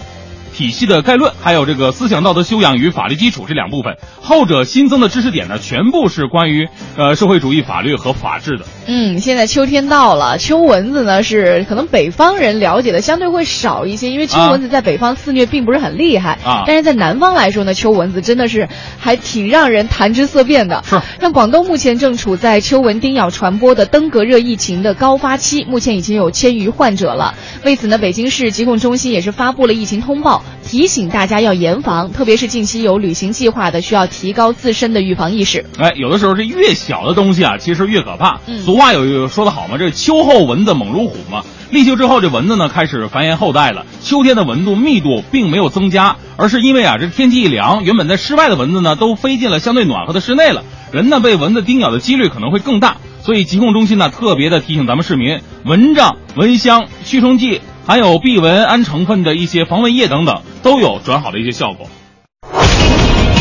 [0.57, 8.65] 体系的概论，还有这个思想道德修养与法律基础这两部分，后者新增的知识点呢，全部是关于呃社会主义法律和法治的。
[8.87, 16.65] 嗯，现在秋天到了，秋蚊子呢是可能北方人了解的相对会少一些，因为秋蚊子在北方肆虐并不是很厉害啊。
[16.67, 18.67] 但是在南方来说呢，秋蚊子真的是
[18.99, 20.83] 还挺让人谈之色变的。
[20.87, 27.35] 是，像广东目前正处在秋蚊叮咬传播的登革热疫情的高发期，目前已经有千余患者了。
[27.63, 30.43] 为此呢，北京市疾控中心也是发布了疫情通报。
[30.65, 35.65] 提醒大家要严防，特别是近期有旅行计划的，需要提高自身的预防意识。
[35.79, 38.41] 哎，有的时候这越小的东西啊，其实越可怕。
[38.47, 41.45] 嗯，俗话有说得好嘛，这秋后蚊子猛如虎嘛。
[41.71, 43.87] 立秋之后，这蚊子呢开始繁衍后代了。
[44.01, 52.99] 秋天的蚊子密度并没有增加，而是因为啊，这天气一凉，原本在室外的蚊子呢都飞进了相对暖和的室内了，人呢被蚊子叮咬的几率可能会更大。
[53.21, 57.61] 所以疾控中心呢特别的提醒咱们市民，蚊帐、蚊香、驱虫剂。
[57.87, 61.89] 含有避蚊胺成分的一些防蚊液等等，都有转好的一些效果。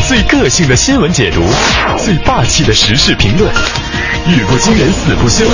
[0.06, 1.42] 最个性的新闻解读，
[1.98, 3.52] 最霸气的时事评论，
[4.28, 5.44] 语不惊人死不休，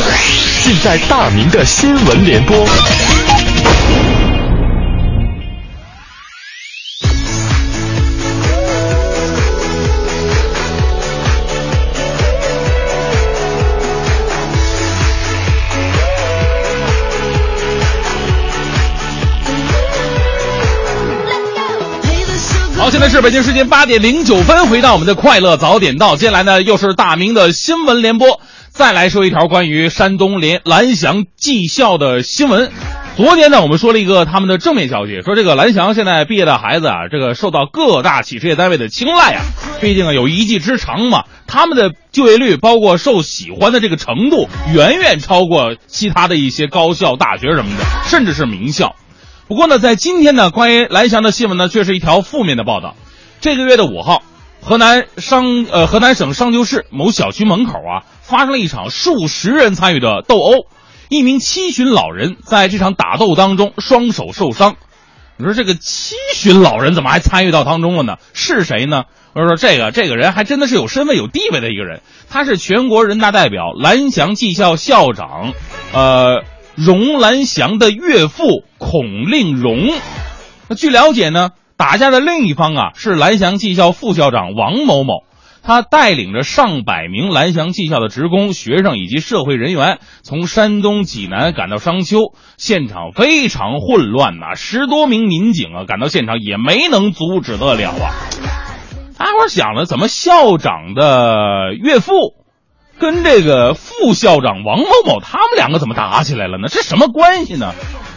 [0.62, 2.54] 尽在大明的新闻联播。
[22.92, 26.14] 现在是北京时间八点零九分，回到我们的快乐早点到。
[26.14, 28.38] 接下来呢，又是大明的新闻联播。
[28.68, 32.70] 再来说一条关于山东联蓝翔技校的新闻。
[33.16, 39.40] 昨天呢，我们说了一个他们的正面消息，说这个蓝翔现在毕业的孩子啊，这个受到各大企事业单位的青睐啊。
[39.80, 48.94] 毕竟啊，有一技之长嘛，他们的就业率，包括受喜欢的这个程度，远远超过其他的一些高校、大学什么的，甚至是名校。
[49.52, 52.96] 不过呢，在今天呢，关于蓝翔的新闻呢，却是一条负面的报道。
[53.42, 54.22] 这个月的五号，
[54.62, 60.52] 河南商呃河南省商丘市某小区门口啊，发生了一场数十人参与的斗殴，
[61.10, 64.76] 一名七旬老人在这场打斗当中双手受伤。
[65.36, 68.16] 你说这个七旬老人怎么还参与到当中了呢？
[68.32, 69.02] 是谁呢？
[69.34, 72.00] 我说这个这个人还真的是有身份有地位的一个人，
[72.30, 75.52] 他是全国人大代表、蓝翔技校校长，
[75.92, 76.42] 呃。
[76.74, 79.90] 荣兰祥的岳父孔令荣，
[80.68, 85.24] 那据了解呢，打架的另一方啊是蓝翔技校副校长王某某，
[85.62, 98.10] 他带领着上百名蓝翔技校的职工、学生以及社会人员，从山东济南赶到商丘，现场非常混乱呐，十多名民警啊赶到现场也没能阻止得了啊。
[99.18, 102.14] 大伙想了，怎么校长的岳父？
[103.02, 106.68] 跟这个副校长王某某他们两个怎么打起来了呢？
[106.68, 107.72] 这什么关系呢？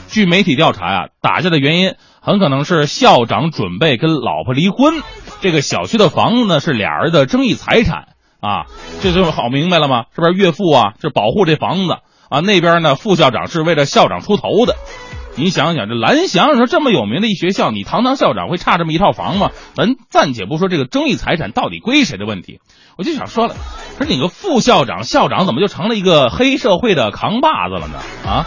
[0.09, 5.01] 据媒体调查呀，打架的原因很可能是校长准备跟老婆离婚，
[5.41, 8.09] 这个小区的房子呢是俩人的争议财产
[8.39, 8.67] 啊，
[9.01, 10.03] 这就好明白了吗？
[10.13, 11.93] 是不是岳父啊是保护这房子
[12.29, 12.41] 啊？
[12.41, 14.75] 那边呢副校长是为了校长出头的。
[15.37, 19.51] 你想想，这蓝翔你说这么有名的一学校，你堂堂校长会差这么一套房吗？
[19.73, 22.59] 咱暂且不说这个争议财产到底归谁的问题，
[22.97, 23.55] 我就想说了，
[23.97, 27.99] 说你个副校长、校长怎么就成了一个黑社会的扛把子了呢？
[28.25, 28.45] 啊，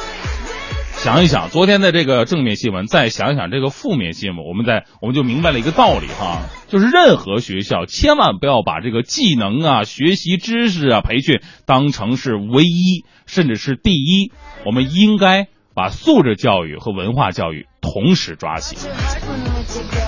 [0.93, 14.33] 想一想昨天的这个正面新闻，再想一想这个负面新闻，我们再我们就明白了一个道理哈，就是任何学校千万不要把这个技能啊、学习知识啊、培训当成是唯一，甚至是第一，
[14.65, 15.49] 我们应该。
[15.79, 18.77] 把素质教育和文化教育同时抓起，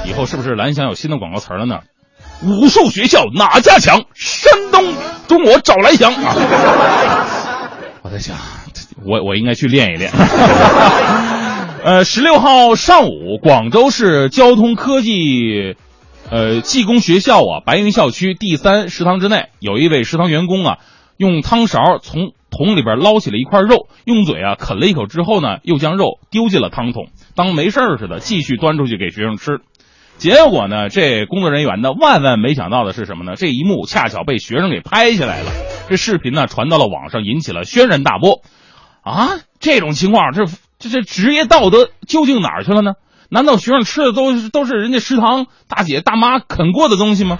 [0.05, 1.79] 以后是不是蓝翔有新的广告词了呢？
[2.43, 4.03] 武术学校哪家强？
[4.13, 4.93] 山东
[5.29, 6.35] 中国找蓝翔啊！
[8.03, 8.37] 我在想，
[9.07, 10.11] 我我应该去练一练。
[11.85, 15.77] 呃，十六号上午，广州市交通科技
[16.33, 20.79] 呃技工学校啊，白云校区第三食堂之内，有一位食堂员工啊，
[21.17, 22.33] 用汤勺从。
[22.51, 29.61] 桶里边捞起了一块肉，用嘴啊啃了一口之后呢，又将肉丢进了汤桶，当没事似的继续端出去给学生吃。
[30.19, 33.37] 结果呢，这工作人员呢万万没想到的是什么呢？
[33.37, 35.51] 这一幕恰巧被学生给拍下来了。
[35.89, 38.43] 这视频呢传到了网上，引起了轩然大波。
[39.03, 40.45] 啊，这种情况，这
[40.79, 42.93] 这这职业道德究竟哪儿去了呢？
[43.33, 47.39] 难道学生吃的都是都是人家食堂大姐大妈啃过的东西吗？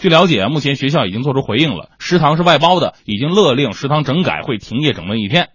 [0.00, 5.48] 据了解，目前学校已经做出回应了，食堂是外包的，已经勒令食堂整改，会停业整顿一天。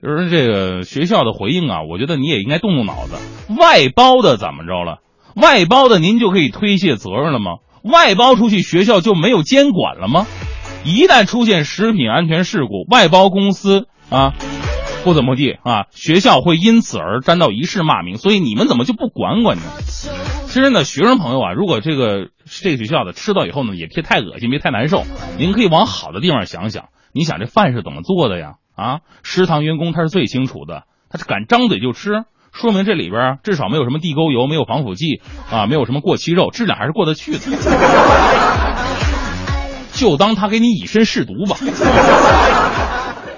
[0.00, 3.16] 就是这个学校的回应啊，我觉得你也应该动动脑子。
[3.58, 4.98] 外包的怎么着了？
[5.34, 7.56] 外包的您就可以推卸责任了吗？
[7.82, 10.26] 外包出去学校就没有监管了吗？
[10.84, 14.34] 一旦出现食品安全事故，外包公司啊
[15.04, 18.16] 不怎么地啊，学校会因此而沾到一世骂名。
[18.18, 19.62] 所以你们怎么就不管管呢？
[20.46, 25.04] 其实呢，学生朋友啊，如果这个这个学校的吃到以后呢，也别太恶心，别太难受。
[25.38, 26.86] 您可以往好的地方想想。
[27.12, 28.54] 你想这饭是怎么做的呀？
[28.76, 35.20] 啊，食堂员工他是最清楚的，他是敢张嘴就吃，说明这里边至少没有什么地沟油，没有防腐剂
[35.50, 37.38] 啊，没有什么过期肉，质量还是过得去的。
[39.92, 41.56] 就当他给你以身试毒吧。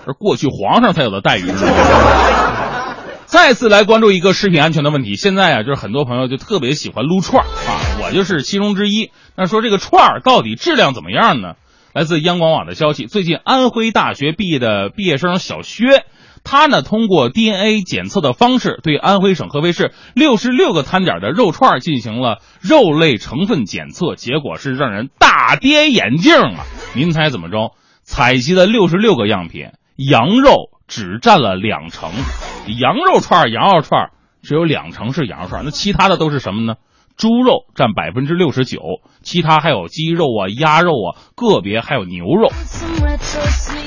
[0.06, 1.44] 而过去皇上才有的待遇。
[3.26, 5.14] 再次来关注一个食品安全的问题。
[5.14, 9.12] 现在啊，就是很多朋友就特别喜欢撸串啊，我就是其中之一。
[9.36, 11.54] 那说这个串儿到底质量怎么样呢？
[11.92, 16.04] 来自央广网的消息，最近安徽大学毕业的毕业生小薛，
[16.42, 26.64] 他呢通过 DNA 检测的方式，对安徽省合肥市六十六个摊点的肉串进行了肉类成分检测，结果是让人大跌眼镜啊！
[26.94, 27.74] 您猜怎么着？
[28.02, 29.70] 采集的六十六个样品，
[30.08, 32.10] 羊肉只占了两成。
[32.78, 36.76] 羊肉串、羊肉串只有两成是羊肉串，那其他的都是什么呢？
[37.18, 38.80] 猪肉占百分之六十九，
[39.22, 42.48] 其他还有鸡肉啊、鸭肉啊，个别还有牛肉。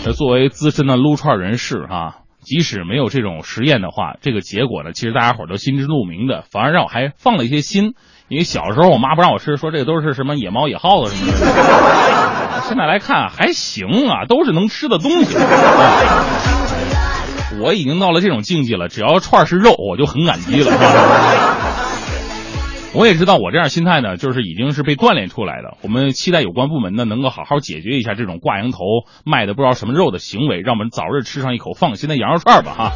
[0.04, 7.94] 这作为资深的撸串人士哈，即使没有这种实验的话，这个结果呢，其实大家伙都心知肚明的，反而让我还放了一些心。
[8.30, 12.62] 因为小时候我妈不让我吃，说这个都是什么野猫野耗子什么的。
[12.68, 15.36] 现在来看还行啊，都是能吃的东西。
[17.62, 20.72] 我已经到了这种境界了，只要串是肉，我就很感激了。
[22.96, 25.78] 我也知道我这样心态呢，就是已经是被锻炼出来的。
[25.82, 28.80] 我们期待有关部门呢能够好好解决一下这种挂羊头
[29.26, 32.92] 卖的不知道什么肉的行为，让我们早日吃上一口放心的羊肉串吧哈。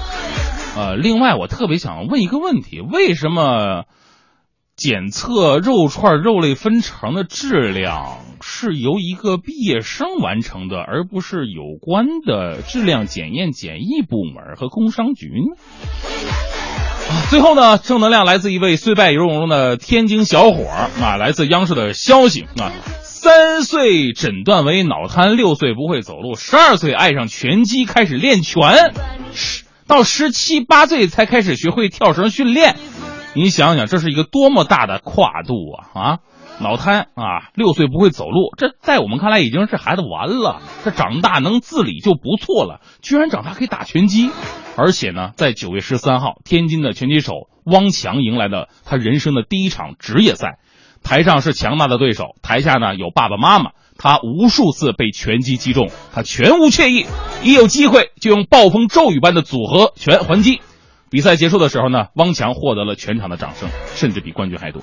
[0.75, 3.85] 呃，另外我特别想问一个问题，为什么？
[4.75, 16.56] 检测肉串肉类分成的质量是由一个毕业生完成的，而不是有关的质量检验检疫部门和工商局呢？
[17.09, 22.71] 啊，最后呢，正能量来自一位虽败犹荣荣的天津小伙儿啊，来自央视的消息啊，
[23.03, 28.93] 三岁诊断为脑瘫，六岁不会走路，十二岁爱上拳击开始练拳，
[29.33, 32.75] 十到十七八岁才开始学会跳绳训练。
[33.33, 35.53] 你想想，这是一个多么大的跨度
[35.93, 36.01] 啊！
[36.01, 36.17] 啊，
[36.59, 40.61] 脑瘫啊，六岁不会走路，这在我们看来已经是孩子完了。
[40.83, 44.31] 这长大能自理就不错了，居然长大可以打拳击，
[44.75, 47.33] 而且呢，在九月十三号，天津的拳击手
[47.63, 50.57] 汪强迎来了他人生的第一场职业赛。
[51.03, 53.71] 台上是强大的对手，台下呢有爸爸妈妈。
[53.99, 57.05] 他无数次被拳击击中，他全无怯意，
[57.43, 60.61] 一有机会就用暴风骤雨般的组合拳还击。
[61.09, 64.81] 比赛结束的时候呢，汪强获得了全场的掌声，甚至比冠军还多。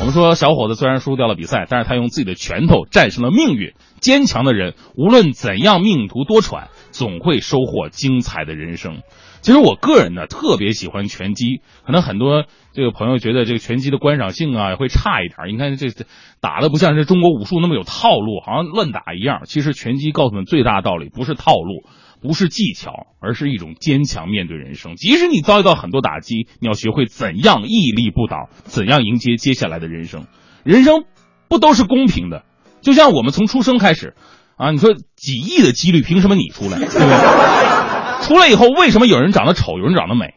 [0.00, 3.74] 我们说，小伙子虽然输掉了比赛，但是他用自己的拳头战胜了命运。
[4.00, 9.02] 坚强的人，无论怎样命途多舛，总会收获精彩的人生。
[9.42, 11.60] 其实我个人呢，特别喜欢拳击。
[11.86, 15.54] 可能很多这个朋友觉得这个拳击的观赏性啊会差一点。
[15.54, 16.06] 你看这这
[16.40, 19.42] 打的不像是中国武术那么有套路，好像乱打一样。
[19.44, 21.84] 其实拳击告诉你最大道理，不是套路。
[22.22, 24.94] 不是技巧，而是一种坚强面对人生。
[24.94, 30.26] 即使你遭遇到很多打击，你要学会怎样屹立不倒，怎样迎接接下来的人生。
[30.62, 31.02] 人生
[31.48, 32.44] 不都是公平的？
[32.80, 34.14] 就像我们从出生开始，
[34.56, 36.78] 啊，你说几亿的几率，凭什么你出来？
[36.78, 38.26] 对不对？
[38.26, 40.34] 出来以后，为什么有人长得丑，有人长得美？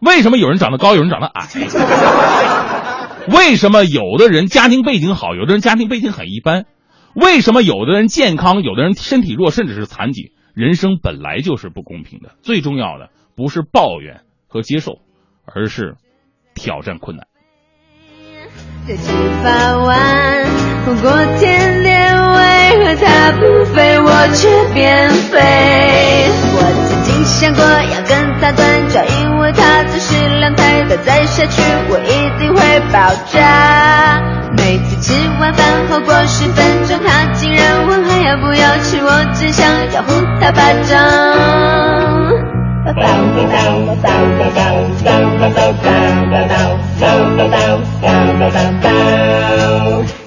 [0.00, 1.48] 为什么有人长得高，有人长得矮？
[3.28, 6.66] 为什么有的人家庭背景好，有的人家庭背景很一般？
[7.14, 10.32] 为什么有的人健康，有的人身体弱，甚至是残疾？
[10.54, 15.00] 人生本来就是不公平的，最重要的不是抱怨和接受，
[15.44, 15.96] 而是
[16.54, 17.26] 挑战困难。
[18.86, 20.46] 这七八万
[21.02, 25.40] 过天天为何它不飞，我却变飞？
[26.54, 34.22] 我曾经想过要跟它断交，因为它总是两台，它再下去我一定会爆炸。
[34.56, 40.08] 每次吃完饭后过十分钟，它竟然问要不要吃，我只想要呼
[40.40, 40.92] 他巴掌。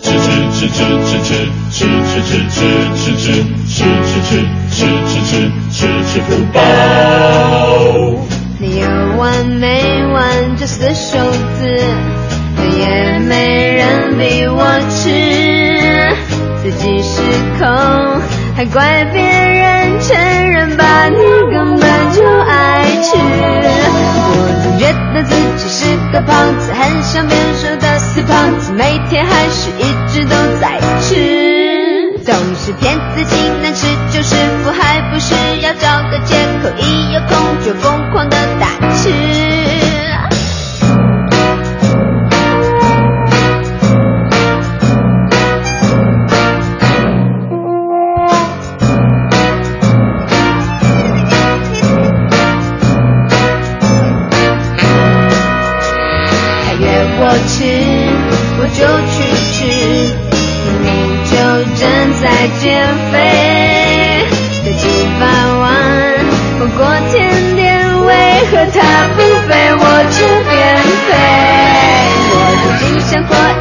[0.02, 1.32] 吃吃吃吃吃吃
[1.72, 2.60] 吃吃吃吃
[2.94, 3.28] 吃吃
[3.68, 3.80] 吃
[4.14, 4.30] 吃
[4.70, 4.80] 吃
[5.10, 5.32] 吃吃
[5.72, 6.56] 吃吃不饱。
[8.60, 8.86] 你有
[9.18, 9.26] 完
[9.60, 10.22] 没完
[10.58, 11.18] 这四手
[11.60, 11.62] 字，
[12.78, 15.04] 也没人逼我吃，
[16.64, 17.22] 自己失
[17.60, 17.66] 口
[18.56, 20.16] 还怪别人承
[20.52, 21.18] 认吧，你
[21.52, 23.18] 根本就爱吃。
[24.30, 38.37] 我总觉得自己是个胖子，很像变瘦的死胖子，每天还是一直都在吃，总是骗自己难吃就是福，还不是要找个借口，一有空就疯狂的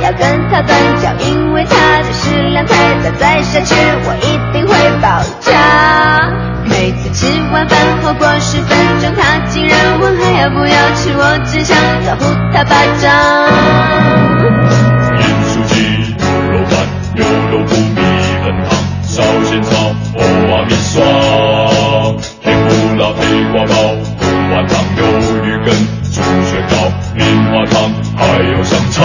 [0.07, 3.75] 要跟他断交，因为他的食量太大，再下去
[4.07, 6.31] 我一定会爆炸。
[6.65, 11.77] 每次吃完饭后过十分钟，他竟然问还要不要吃，我只想
[12.07, 13.11] 招呼他巴掌。
[15.19, 15.75] 盐酥鸡、
[16.15, 16.79] 牛肉饭、
[17.17, 18.01] 牛肉骨、米
[18.45, 21.03] 粉汤、烧仙草、蚵仔、啊、米刷、
[22.45, 23.75] 黑胡辣、黑瓜包、
[24.21, 24.23] 胡
[24.55, 25.03] 麻汤、鱿
[25.43, 25.75] 鱼羹、
[26.13, 26.73] 猪血糕、
[27.17, 29.05] 棉花糖，还有香肠。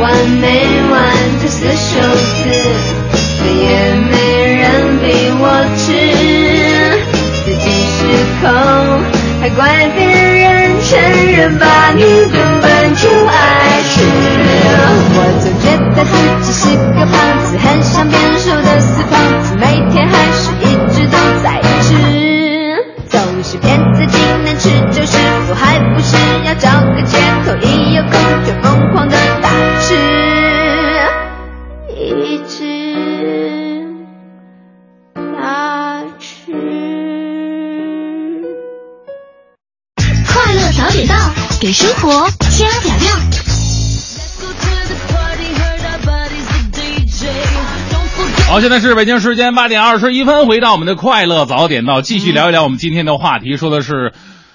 [0.00, 0.46] 完没
[0.90, 1.02] 完，
[1.42, 2.00] 这些袖
[2.44, 2.46] 再
[3.44, 4.12] 也没
[4.56, 4.62] 人
[4.98, 5.04] 逼
[5.40, 5.42] 我
[5.76, 5.86] 吃。
[7.44, 7.98] 自己失
[8.40, 8.44] 控，
[9.40, 10.46] 还怪别人，
[10.84, 10.88] 承
[11.32, 13.32] 认把，你根本就爱
[13.88, 13.94] 吃。
[15.14, 16.37] 我总觉得很。
[48.58, 54.12] 好，现在是北京时间八点二十一分，回到我们的快乐早点到，继续聊一聊我们今天的话题，说的是。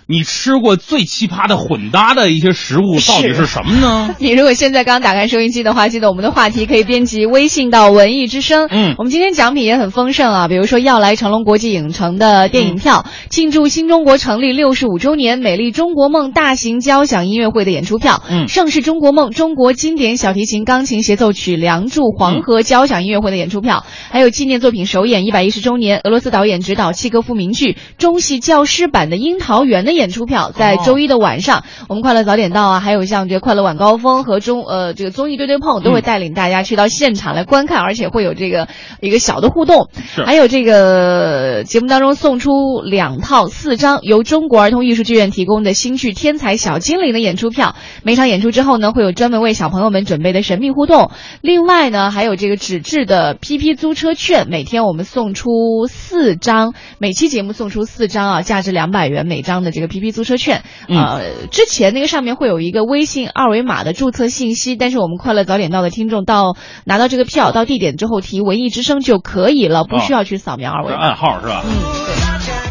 [0.08, 4.16] 你吃过最奇葩的混搭的一些食物到底是什么呢？
[4.20, 8.68] 你如果现在刚打开收音机的话，记得我们的话题可以编辑微信到文艺之声。
[8.70, 30.74] 嗯，我们今天奖品也很丰盛啊，比如说要来成龙国际影城的电影票，庆祝新中国成立六十五周年美丽中国梦大型交响音乐会的演出票，嗯，盛世中国梦中国经典小提琴钢琴协奏曲《梁祝》黄河交响音乐会的演出票，还有纪念作品首演一百一十周年俄罗斯导演执导契诃夫名剧中戏教师版的《樱桃园》的演出票，在。
[30.84, 38.68] 周一的晚上，我们快乐早点到啊，还有像这个快乐晚高峰和中呃这个综艺对对碰，都会带领大家去到现场来观看，而且会有这个
[39.00, 39.88] 一个小的互动。
[40.26, 47.76] 还有这个节目当中送出两套四张由中国儿童艺术剧院提供的新剧《天才小精灵》的演出票。
[48.04, 51.12] 每场演出之后呢，会有专门为小朋友们准备的神秘互动。
[51.42, 60.64] 另外呢，还有这个纸质的 PP 租车券，每天我们送出四张，每期节目送出四张啊，价值两百元每张的这个 PP 租车券。
[60.88, 66.56] 呃，之前那个上面会有一个微信二维码的注册信息，但是我们快乐早点到的听众到
[66.86, 70.98] 拿到这个票到地点之后提文艺之声就可以了，不需要去扫描二维码。
[70.98, 71.64] 暗号是吧？
[71.66, 71.72] 嗯，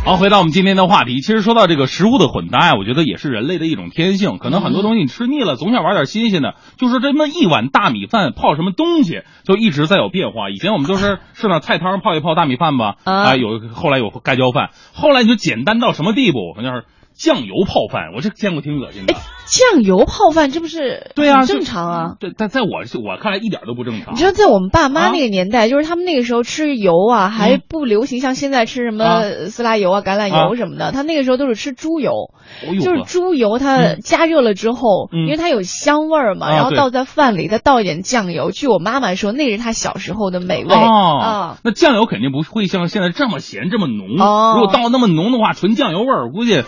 [0.05, 4.39] 好，回到我们今天的话题，其实说到这个食物的混搭呀，我觉得也是人类的一种天性。
[4.39, 6.55] 可能很多东西你吃腻了，总想玩点新鲜的。
[6.77, 10.51] 就是这么一碗大米饭泡什么东西，就一直在有变化。
[10.51, 16.53] 以前我们都是是那菜汤泡一泡大米饭吧，啊，有后来有盖浇饭，后来你就简单到什么地步？
[16.57, 16.85] 好像是。
[17.15, 19.15] 酱油泡饭，我这见过挺恶心的。
[19.47, 22.15] 酱油泡饭，这不是对啊，正常啊。
[22.19, 22.69] 对，但在我
[23.05, 24.15] 我看来一点都不正常。
[24.15, 30.93] 你知道，在我们爸妈那个年代，就是他们那个时候吃油啊，还不流行像现在吃什么色拉油啊、橄榄油什么的。
[30.93, 32.33] 他那个时候都是吃猪油，
[32.81, 38.53] 就是猪油，它加热了之后，因为它有香味儿嘛，然后倒在饭里，再倒一点酱油。
[38.53, 41.59] 据我妈妈说，那是她小时候的美味啊。
[41.63, 44.09] 那酱油肯定不会像现在这么咸这么浓。
[44.09, 46.63] 如果倒那么浓的话，纯酱油味儿，估计。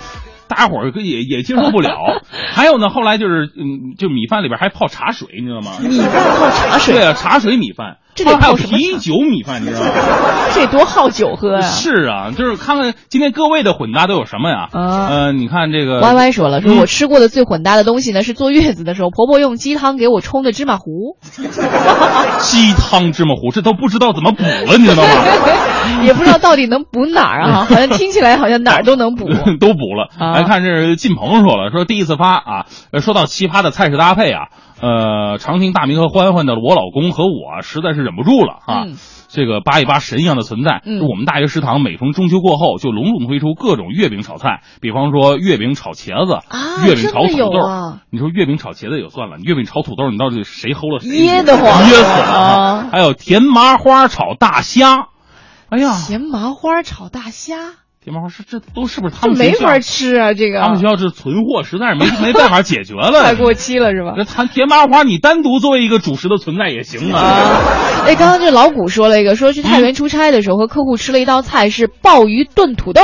[0.49, 2.23] 大家伙儿也也接受不了，
[2.53, 5.73] 还有呢，后来就是嗯，就米饭里边还泡茶水，你知道吗？
[5.81, 6.95] 米饭泡茶水？
[6.95, 7.99] 对啊，茶水米饭。
[8.15, 9.91] 这得还有啤酒米饭，你知道吗？
[10.55, 11.63] 这多好酒喝呀！
[11.63, 14.69] 是啊，就是看看今天各位的混搭都有什么呀？
[14.73, 21.17] 呃，你看这个歪歪说了，说我吃过的最混搭的东西呢，是坐月子的时候，婆婆用鸡汤给我冲的芝麻糊。
[22.39, 25.09] 鸡汤芝麻糊，这都不知道怎么补了，你知道吗？
[26.03, 27.67] 也不知道到底能补哪儿啊？
[27.69, 29.27] 好像听起来好像哪儿都能补，
[29.61, 30.09] 都补了。
[30.35, 32.67] 来看这是晋鹏说了，说第一次发啊，
[33.01, 34.49] 说到奇葩的菜式搭配啊。
[34.85, 38.85] 呃，常听大明和欢欢的我老公和我实在是忍不住了啊！
[39.29, 40.83] 这个扒一扒神一样的存在。
[41.09, 46.39] 我们大学食堂每逢中秋过后，就隆重推出各种月饼炒菜，比方说月饼炒茄子，
[46.87, 47.99] 月饼炒土豆。
[48.11, 51.17] 你说月饼炒茄子也就算了，月饼炒土豆，你到底谁齁了谁？
[51.25, 52.89] 噎得慌，噎死了。
[52.93, 55.09] 还有甜麻花炒大虾，
[55.71, 57.57] 哎呀，甜麻花炒大虾。
[58.05, 60.35] 甜麻花是这都是不是他们没法吃啊？
[60.35, 64.13] 这个他们学校是存货，实在是没 没办法解决了，快过期了是吧？
[64.19, 67.59] 那他甜麻花你单独作为一个主食的存在也行啊。
[68.05, 73.01] 哎，刚刚这老谷说了一个，说去太原出差的时候和客户吃了一道菜是鲍鱼炖土豆。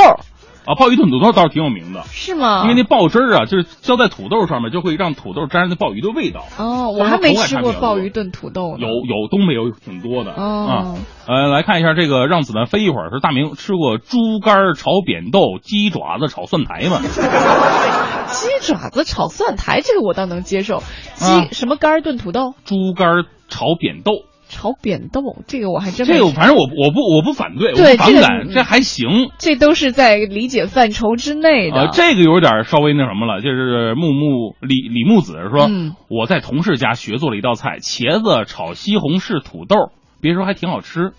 [0.65, 2.61] 啊，鲍鱼炖土豆倒是挺有名的，是吗？
[2.63, 6.45] 因为那鲍汁儿啊，就是浇在土豆上面，就会让土豆沾上那鲍鱼的味道。
[6.57, 8.77] 哦，我还没吃过鲍鱼炖土豆。
[8.77, 10.95] 有有，东北有挺多的啊。
[11.27, 13.09] 呃，来看一下这个，让子弹飞一会儿。
[13.11, 17.01] 是大明吃过猪肝炒扁豆、鸡爪子炒蒜苔吗？
[18.29, 20.81] 鸡爪子炒蒜苔，这个我倒能接受。
[21.15, 22.53] 鸡什么肝炖土豆？
[22.65, 24.11] 猪肝炒扁豆。
[24.51, 31.77] 炒扁豆，这个我还真这个反正我我不我不反对，对反感，这还行，这都是在理解范畴之内的。
[31.77, 35.69] 呃，这个有点稍微那什么了，就是木木李李木子说，
[36.09, 39.91] 我在同事家学做了一道菜，茄子炒西红柿土豆，
[40.21, 41.11] 别说还挺好吃。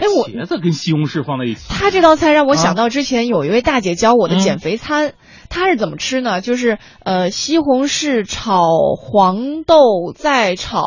[0.00, 5.14] 哎，我茄子跟西红柿放在一起，他这道菜让我想到之前有一位大姐教我的减肥餐。
[5.48, 6.40] 它是怎么吃呢？
[6.40, 8.60] 就是呃，西红柿炒
[8.96, 10.82] 黄豆，再炒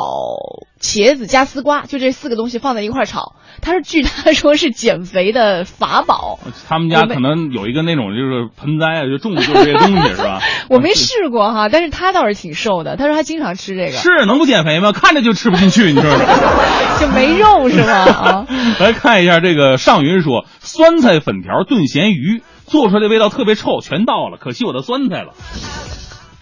[0.80, 3.34] 茄子加丝瓜，就这四个东西放在一块炒。
[3.62, 6.38] 他是据他说是减肥的法宝。
[6.66, 10.40] 他们家可能有一个那种就是盆栽啊，就种的就是这些东西是吧？
[10.70, 12.96] 我没试过哈，但是他倒是挺瘦的。
[12.96, 13.92] 他说他经常吃这个。
[13.92, 14.92] 是能不减肥吗？
[14.92, 16.24] 看着就吃不进去，你知道吗？
[16.98, 17.92] 就没肉是吗？
[18.08, 18.46] 啊，
[18.78, 22.42] 来看一下这个上云说酸菜粉条炖咸鱼。
[22.70, 25.34] 做出来的味道特别臭，全倒了，可惜我的酸菜了。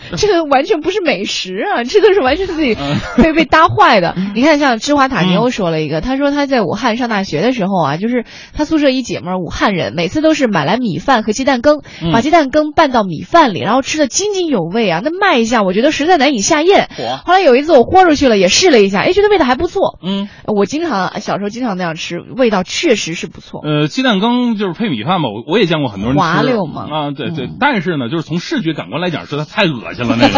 [0.17, 2.77] 这个完全不是美食啊， 这个是完全自己
[3.17, 4.15] 被被搭坏的。
[4.35, 8.25] 你看，像芝华塔尼欧说了一个，他说他在武汉上大学的时候啊，就是
[8.55, 11.83] 他宿舍一姐们儿武汉人，每次都是买来米饭和鸡蛋羹，
[12.13, 15.01] 把鸡蛋羹拌到米饭里，然后吃的津津有味啊。
[15.03, 16.89] 那卖一下我觉得实在难以下咽。
[17.25, 19.99] 后来有一次我豁出去了，也试了一下，哎，觉得味道还不错。
[20.03, 23.61] 嗯，我经常小时候经常那样吃，味道确实是不错。
[23.65, 26.21] 呃，鸡蛋羹就是配米饭嘛，我我也见过很多人吃。
[26.23, 26.83] 滑溜嘛。
[26.91, 30.35] 啊，对对，但是呢，就是从视觉感官来讲，实在太恶心了，那 个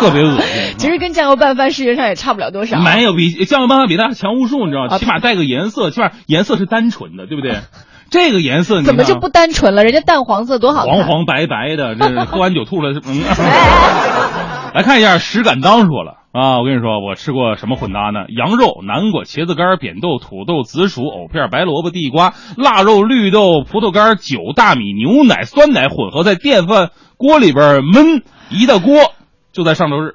[0.00, 0.74] 特别恶心。
[0.78, 2.80] 其实跟酱油拌饭视觉上也差不了多少。
[2.80, 4.98] 没有比酱油拌饭比它强无数，你知道吗？
[4.98, 7.58] 起码带个颜色，起码颜色是单纯的，对不对？
[8.08, 9.82] 这个颜色怎么就不单纯了？
[9.82, 12.92] 人家淡黄色多好看，黄黄白白的，这喝完酒吐了。
[13.04, 13.22] 嗯，
[14.74, 18.26] 来看一下石敢当说了啊，我跟你说，我吃过什么混搭呢？
[18.28, 29.14] 羊肉、南瓜、茄子干、扁豆、土豆、紫薯、藕片、白萝卜、地瓜、腊肉、绿豆、葡萄干、酒、大米、牛奶、酸奶混合在电饭锅里边焖一大锅，
[29.52, 30.14] 就在上周日。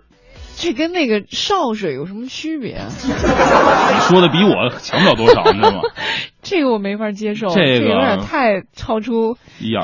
[0.57, 2.83] 这跟那个烧水有什么区别？
[2.85, 5.81] 你说的比我强不了多少，你知道吗？
[6.43, 9.37] 这个我没法接受，这个有点太超出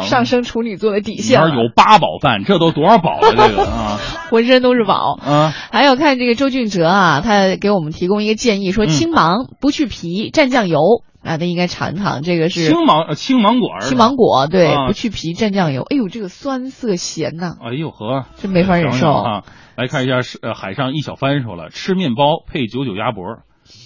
[0.04, 1.50] 上升处女座的底线了。
[1.50, 3.32] 有八宝饭，这都多少宝了？
[3.32, 3.98] 这个啊，
[4.30, 5.54] 浑身都是宝啊！
[5.72, 10.80] 还有看这个周俊哲啊，他给我们提供一个建议，说青芒不去皮，蘸酱油
[11.24, 12.22] 啊，那应该尝尝。
[12.22, 15.82] 这个是青芒青芒果，青芒果对，不去皮蘸酱油。
[15.82, 17.56] 哎呦，这个酸涩咸呐！
[17.62, 19.44] 哎呦呵，真没法忍受啊！
[19.76, 23.24] 来看一下是呃海上一小帆说了，吃面包配九九鸭脖，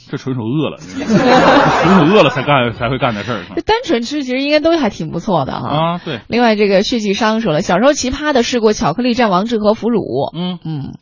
[0.09, 3.43] 这纯属饿了， 纯属饿了才干才会干的事儿。
[3.55, 5.67] 这单纯吃其实应该都还挺不错的哈。
[5.69, 6.21] 啊，对。
[6.27, 10.01] 另外这个血气商说了，小时候奇葩的试过巧克力蘸王致和腐乳。
[10.36, 10.93] 嗯嗯。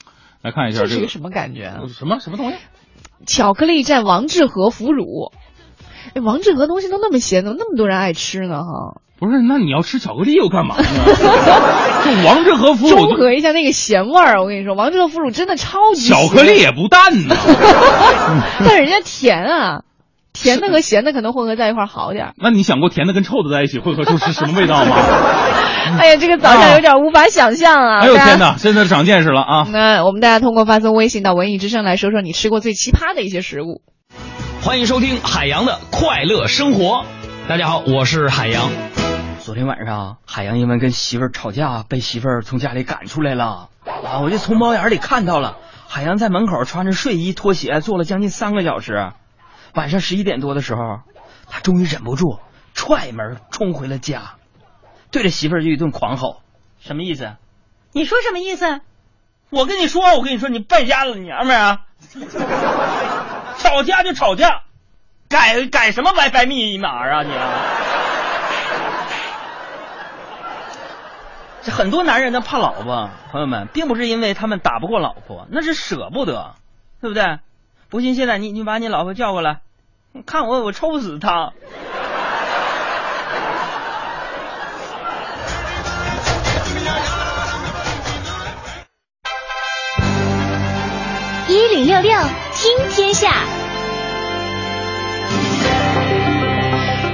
[0.41, 1.73] 来看一下这是个什么感觉？
[1.89, 2.55] 什么什么东西？
[3.25, 5.34] 巧克力蘸王致和腐乳。
[6.15, 8.59] 哎，王致和东西都那么咸，怎么那么多人爱吃呢？
[8.63, 9.01] 哈。
[9.19, 10.83] 不是，那你要吃巧克力又干嘛呢？
[12.05, 14.41] 就王致和腐乳中和一下那个咸味儿。
[14.41, 17.35] 我跟你说，王致和腐乳真的超级巧克力也不淡呢，
[18.65, 19.81] 但人家甜啊，
[20.31, 22.31] 甜的和咸的可能混合在一块好点。
[22.37, 24.95] 那你想过甜的跟臭的在一起混合出是什么味道吗？
[25.99, 27.99] 哎呀，这个早上有点无法想象啊！
[27.99, 29.67] 哎呦天哪，真的长见识了啊！
[29.69, 33.81] 那我们大家通过发送微信到文艺之声来说说你吃过最奇葩的一些食物。
[34.62, 37.05] 欢迎收听海洋的快乐生活。
[37.47, 38.70] 大家好，我是海洋。
[39.39, 43.70] 昨天晚上，海洋因为跟媳妇儿吵架，被媳妇儿从家里赶出来了。
[43.86, 45.57] 啊，我就从猫眼里看到了
[45.88, 49.14] 海洋在门口穿着睡衣拖鞋坐了将近三个小时。
[49.76, 50.99] 晚上十一点多的时候，
[51.47, 52.40] 他终于忍不住
[52.73, 54.34] 踹门冲回了家，
[55.10, 56.41] 对着媳妇儿就一顿狂吼
[56.81, 57.31] ：“什么意思？
[57.94, 58.81] 你说什么意思？
[59.52, 61.81] 我跟你说，我跟你说，你败家老娘们儿啊！
[63.60, 64.64] 吵架就吵架，
[65.30, 67.31] 改改什么白白密码啊你！”
[71.61, 76.56] 这很多男人呢怕老婆，朋友们，并不是因为他们打不过老婆，那是舍不得，
[77.02, 77.40] 对不对？
[77.90, 79.60] 不信，现在你你把你老婆叫过来，
[80.26, 81.52] 看我我抽死她。
[91.48, 92.19] 一零六六
[92.61, 93.59] 听天下。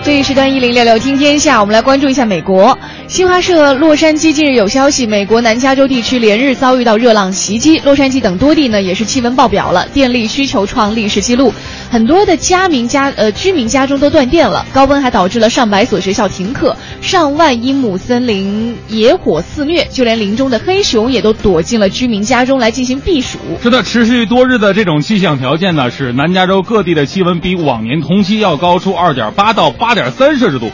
[0.06, 2.78] 这一时段一零六六听天下，我们来关注一下美国。
[3.08, 11.52] 新华社洛杉矶近日有消息，美国南加州地区连日遭遇到热浪袭击，洛杉矶等多地呢也是气温爆表了，电力需求创历史记录，
[11.90, 23.40] 很多的家民家呃居民家中都断电了，高温还导致了上百所学校停课，上万英亩森林野火肆虐，就连林中的黑熊也都躲进了居民家中来进行避暑。
[23.64, 30.70] 是的，持续多日的这种气象条件呢，使南加州各地的气温比往年同期要高出二点八到八点三摄氏度。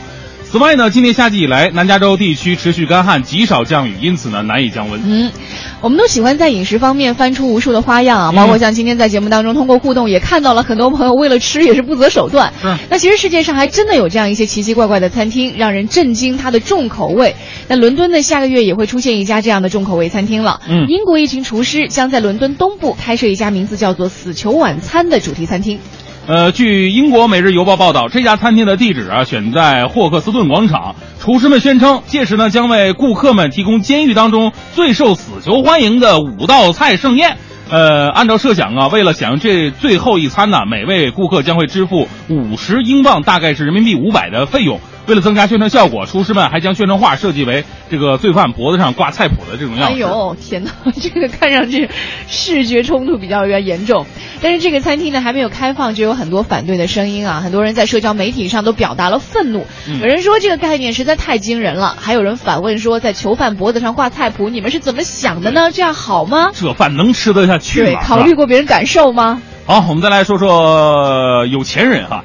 [0.52, 5.00] 此外呢，今年夏季以来，南加州地区持续干旱，极少降雨，因此呢，难以降温。
[5.06, 5.32] 嗯，
[5.80, 12.52] 我们都喜欢在饮食方面翻出无数的花样啊，包括像今天在节目当中通过互动也看到了很多朋友为了吃也是不择手段。
[12.66, 12.78] 嗯。
[12.90, 17.34] 那其实世界上还真的有这样一些奇奇怪怪的餐厅，让人震惊它的重口味。
[17.70, 20.60] 那伦敦呢，下个月也会出现一家这样的重口味餐厅了。
[20.68, 20.86] 嗯。
[20.90, 25.80] 英国一群厨师将在伦敦东部开设一家名字叫做“死囚晚餐”的主题餐厅。
[26.28, 30.96] 呃，据英国《每日邮报》报道，这家餐厅的地址啊选在霍克斯顿广场。
[31.20, 37.38] 厨师们宣称，届时呢将为顾客们提供监狱当中最受死囚欢迎的五道菜盛宴。
[37.70, 44.80] 呃，按照设想啊，为了享用这最后一餐呢，每位顾客将会支付五十英镑，大概是人民币五百的费用。
[45.12, 49.94] 为了增加宣传效果，厨师们还将宣传画设计为这个罪犯脖子上挂菜谱的这种样子。
[49.94, 50.72] 哎呦，天哪，
[51.02, 51.90] 这个看上去
[52.30, 54.06] 视觉冲突比较严重。
[54.42, 57.42] 但是这个餐厅呢还没有开放，就有很多反对的声音啊！
[57.44, 59.66] 很多人在社交媒体上都表达了愤怒。
[60.00, 65.74] 有人说这个概念实在太惊人了，还有人反问说，在囚犯脖子上挂菜谱，你们是怎么想的呢？
[65.74, 66.52] 这样好吗？
[66.54, 67.86] 这饭能吃得下去吗？
[67.86, 69.42] 对，考虑过别人感受吗？
[69.66, 72.24] 好，我们再来说说有钱人哈。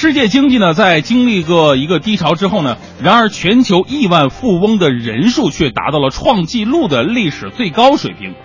[0.00, 8.36] 世界经济呢，在经历过一个低潮之后呢，然而全球亿万富翁的人数却达到了创纪录的历史最高水平。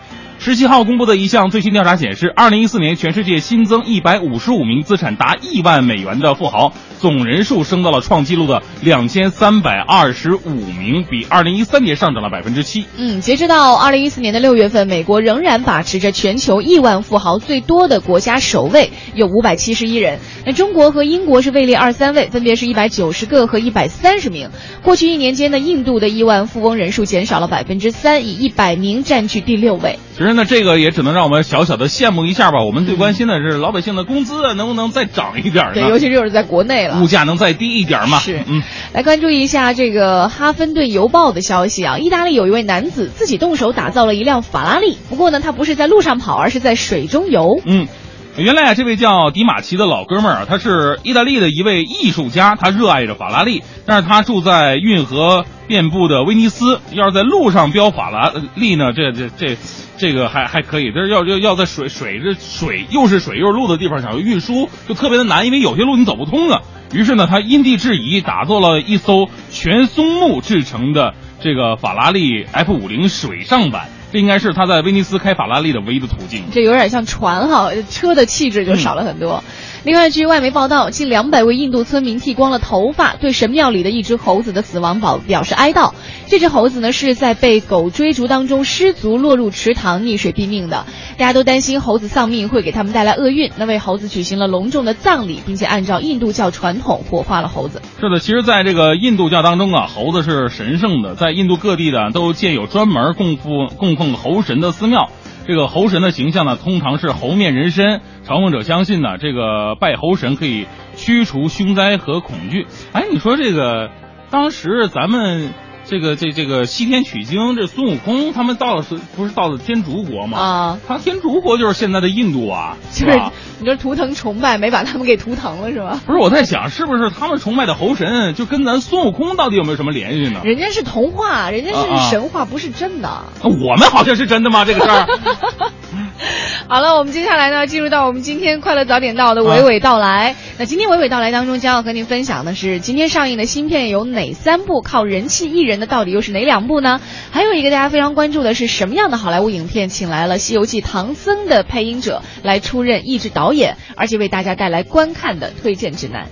[0.43, 12.83] 十七号公布的一项最新调查显示，二零一四年全世界新增一百五十五名资产达亿万美元的富豪，总人数升到了创纪录的两千三百二十五名，比二零一三年上涨了百分之七。
[12.97, 20.19] 嗯，截止到二零一四年的六月份，美国仍然把持着全球亿万富豪最多的国家首位，有五百七十一人。
[20.45, 24.49] 那中国和英国是位列二三位，分别是一百九十个和一百三十名。
[24.81, 29.97] 过去一年间呢，印度的亿万富翁人数减少了百分之三，以一百名占据第六位。
[30.15, 32.63] 其实呢，这个也只能让我们小小的羡慕一下吧。
[32.63, 35.73] 我们最关心的是老百姓的工资能不能再涨一点呢？
[35.73, 38.19] 对，尤其就是在国内了，物价能再低一点嘛？
[38.19, 38.61] 是，嗯。
[38.93, 47.59] 来关注一下这个《哈芬顿邮报》的消息啊，意大利有一位男子自己动手打造了一辆法拉利，不过呢，他不是在路上跑，而是在水中游。
[47.65, 47.87] 嗯。
[48.35, 59.55] 原来啊，这位叫迪马奇的老哥们儿啊，他是意大利的一位艺术家，他热爱着法拉利，但是他住在运河遍布的威尼斯，要是在路上飙法拉利呢，这这这，
[59.97, 66.61] 这个还还可以，但是要要要在水水这水又是水又是路的地方想要运输，就特别的难，因为有些路你走不通啊。
[66.91, 73.89] 于是呢，他因地制宜，打造了一艘全松木制成的这个法拉利 F 五零水上版。
[74.13, 76.43] 这应该是他在威尼斯开法拉利的唯一的途径。
[76.51, 79.43] 这有点像船哈，车的气质就少了很多。
[79.85, 85.91] 另外，据外媒报道，近两百位印度村民剃光了头发，对神庙里的一只猴子的死亡表表示哀悼。
[86.27, 90.85] 这只猴子呢，是在被狗追逐当中失足落入池塘溺水毙命的。
[91.17, 97.81] 大家都担心猴子丧命会给他们带来厄运，那为猴子举行了隆重的葬礼，并且按照印度教传统火化了猴子。
[97.99, 105.09] 是的，其实，在这个印度教当中啊，猴子是神圣的，在印度各地的都建有专门供奉供奉猴神的寺庙。
[105.45, 107.99] 这个猴神的形象呢，通常是猴面人身。
[108.25, 112.67] 朝奉者相信呢，这个拜猴神可以驱除凶灾和恐惧。
[112.91, 113.89] 哎，你说这个，
[114.29, 115.53] 当时咱们。
[115.85, 120.39] 这个这这个西天取经，这孙悟空他们到了是不是到了天竺国吗？
[120.39, 123.33] 啊，他天竺国就是现在的印度啊，是吧？
[123.59, 125.99] 你这图腾崇拜没把他们给图腾了是吧？
[126.05, 130.39] 不是，我在想是不是他们崇拜的猴神就跟咱孙悟空到底有没有什么联系呢？
[130.45, 133.21] 人家是童话，人家是神话，不是真的。
[133.43, 134.63] 我们好像是真的吗？
[134.63, 135.05] 这个事儿。
[136.67, 140.35] 好了，我们接下来呢，进入到我们今天快乐早点到的娓娓道来。
[140.57, 144.81] 那今天娓娓道来当中，将要和您分享的是今天上映的新片有哪三部？
[144.81, 147.01] 靠人气艺人的到底又是哪两部呢？
[147.31, 156.27] 还有一个大家非常关注的是什么样的好莱坞影片，请来了《西游记》唐僧的配音者来出任译制导演，而且为大家带来观看的推荐指南。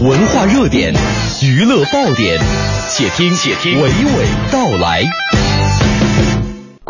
[0.00, 0.92] 文化热点，
[1.42, 2.38] 娱乐爆点，
[2.90, 5.02] 且听且听娓娓道来。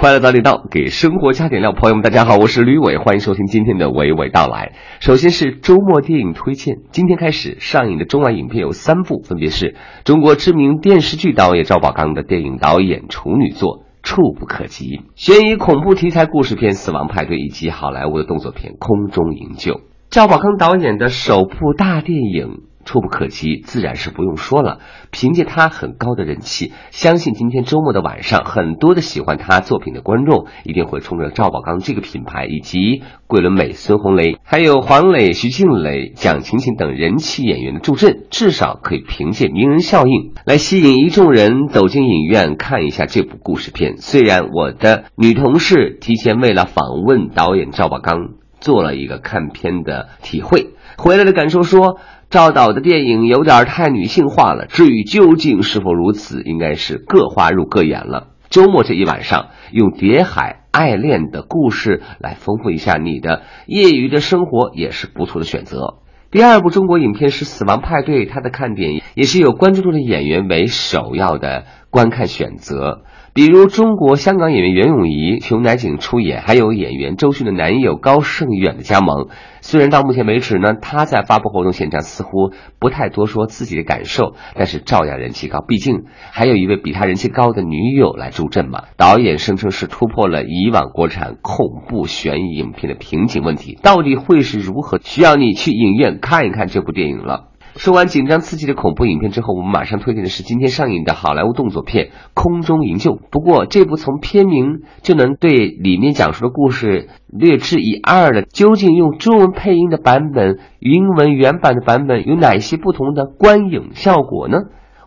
[0.02, 1.70] 快乐早点到，给生活加点料。
[1.70, 4.72] 朋友们，大家好，我是吕伟，欢迎收听今天的娓娓道来。
[4.98, 19.74] 首先是周末电影推荐，今天开始上映的中外影片有三部，分别是中国知名电视剧导演赵宝刚的电影导演处女作《触不可及》，悬疑恐怖题材故事片《死亡派对》，以及好莱坞的动作片《空中营救》。
[20.10, 22.62] 赵宝刚导演的首部大电影。
[22.84, 24.78] 触不可及，自然是不用说了。
[25.10, 43.98] 凭借他很高的人气，相信今天周末的晚上，很多的喜欢他作品的观众一定会冲着赵宝刚这个品牌，以及桂纶镁、孙红雷，还有黄磊、徐静蕾、蒋勤勤等人气演员的助阵，至少可以凭借名人效应来吸引一众人走进影院看一下这部故事片。
[43.98, 48.30] 虽然我的女同事提前为了访问导演赵宝刚
[48.60, 51.98] 做了一个看片的体会，回来的感受说。
[52.32, 58.28] 赵导的电影有点太女性化了，至于究竟是否如此，应该是各花入各眼了。
[58.48, 65.98] 周末这一晚上，用谍海爱恋的故事来丰富一下你的业余的生活，也是不错的选择。
[66.30, 73.02] 第二部中国影片是《死亡派对》，它的看点也是有关注度的演员为首要的观看选择。
[73.34, 79.28] 比如中国香港演员袁咏仪、熊乃瑾出演，还有演员周迅的男友高胜远的加盟。
[79.62, 85.64] 虽然到目前为止呢，他在发布活动现场似乎不太多说自己的感受，但是照样人气高。
[85.66, 88.82] 毕竟还有一位比他人气高的女友来助阵嘛。
[88.98, 94.98] 导演声称是突破了以往国产恐怖悬疑影片的瓶颈问题，到底会是如何？
[95.02, 97.48] 需要你去影院看一看这部电影了。
[97.76, 103.12] 说完紧张刺激的恐怖影片之后，我们马上推荐的是今天上映的好莱坞动作片《空中营救》。
[103.30, 114.58] 不过，这部从片名就能对里面讲述的故事略知一二的，究竟用中文配音的版本、英文原版的版本有哪些不同的观影效果呢？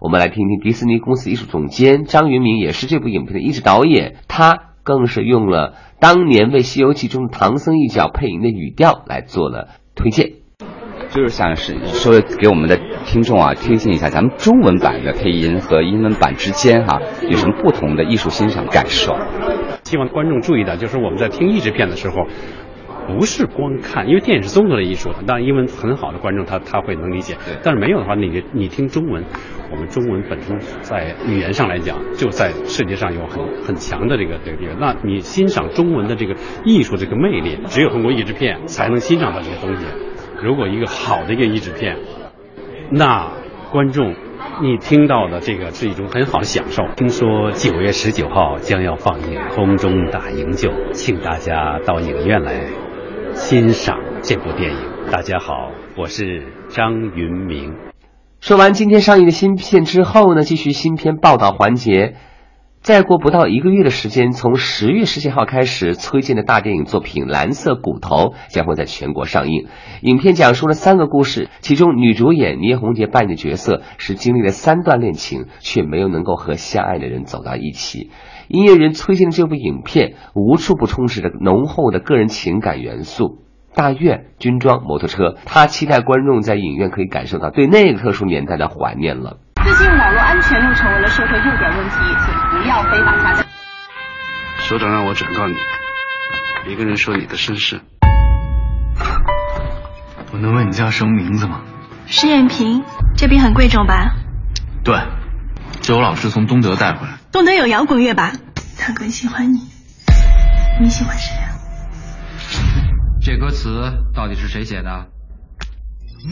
[0.02, 10.45] 我们来听听迪士尼公司艺术总监张云明，也是这部影片的一指导演，他更是用了当年为《西游记》中唐僧一角配音的语调来做了推荐。
[11.16, 19.16] 就是想是说给我们的听众啊，推荐一下咱们中文版的配音和英文版之间哈有什么不同的艺术欣赏感受。
[19.86, 22.18] 希望观众注意到就是我们在听译制片的时候，
[23.08, 29.24] 不是光看，因为电影是综合的艺术，当然英文很好的观众他他会能理解，但是没有的话，你你听中文，
[29.72, 34.76] 我们中文本身在语言上来讲，就在世界上有很很强的这个这个地方。
[34.82, 36.36] 那你欣赏中文的这个
[36.66, 39.86] 艺术这个魅力，只有通过译制片才能欣赏到这些东西。
[40.42, 41.98] 如果一个好的一个译制片，
[42.92, 43.32] 那
[43.72, 44.14] 观众
[44.62, 46.84] 你听到的这个是一种很好的享受。
[46.96, 52.68] 听说九月十九号将要放映《空中大营救》，请大家到影院来
[53.34, 54.80] 欣赏这部电影。
[55.12, 57.76] 大家好，我是张云明。
[58.40, 62.16] 说完今天上映的新片之后呢，继续新片报道环节。
[62.86, 68.16] 再过不到一个月的时间，从十月十七号开始，崔健的大电影作品《蓝色骨头》
[68.50, 69.66] 将会在全国上映。
[70.02, 78.12] 影片讲述了三个故事，其中女主演倪虹洁扮演的角色是经历了三段恋情，却没有能够和相爱的人走到一起。
[78.50, 83.40] 音乐人崔健的这部影片无处不充斥着浓厚的个人情感元素。
[83.74, 89.38] 大院、军装、摩托车，他期待观众在影院可以感受到对那个特殊年代的怀念了。
[89.66, 93.44] 最近网络安全又成为了社会热点问题，请不要非法下载。
[94.60, 95.56] 首长让我转告你，
[96.64, 97.82] 别跟人说你的身世。
[100.32, 101.62] 我能问你叫什么名字吗？
[102.06, 102.84] 施艳萍，
[103.18, 104.14] 这笔很贵重吧？
[104.84, 104.96] 对，
[105.82, 107.18] 是我老师从东德带回来。
[107.32, 108.34] 东德有摇滚乐吧？
[108.78, 109.62] 他更喜欢你，
[110.80, 111.50] 你喜欢谁啊？
[113.20, 113.82] 这歌词
[114.14, 115.08] 到底是谁写的？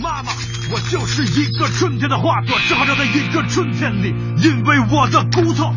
[0.02, 0.32] 妈妈，
[0.72, 5.72] 我就是一个春天的花朵，正好长在一个春天里，因为我的骨头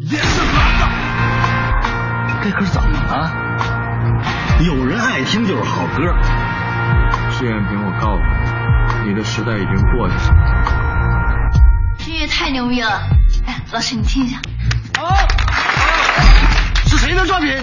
[0.00, 0.88] 也是蓝的。
[2.42, 3.30] 这歌怎么了？
[4.64, 6.02] 有人爱听就是好歌。
[7.30, 8.22] 施艳萍，我告诉
[9.04, 10.34] 你，你的时代已经过去了。
[11.98, 13.02] 这音乐太牛逼了！
[13.46, 14.38] 哎，老师你听一下。
[14.98, 15.14] 啊！
[16.86, 17.62] 是谁的作品？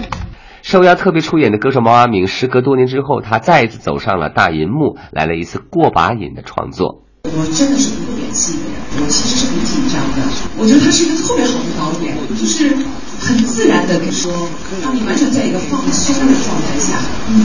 [0.70, 7.02] 受邀特别出演的歌手毛阿敏，时隔多年之后，他再一次走上了大银幕，来了一次过把瘾的创作。
[7.24, 8.54] 我真的是不会演戏，
[9.00, 10.22] 我其实是很紧张的。
[10.56, 12.68] 我觉得他是一个特别好的导演，就是
[13.18, 14.30] 很自然的说，
[14.80, 17.00] 让你完全在一个放松的状态下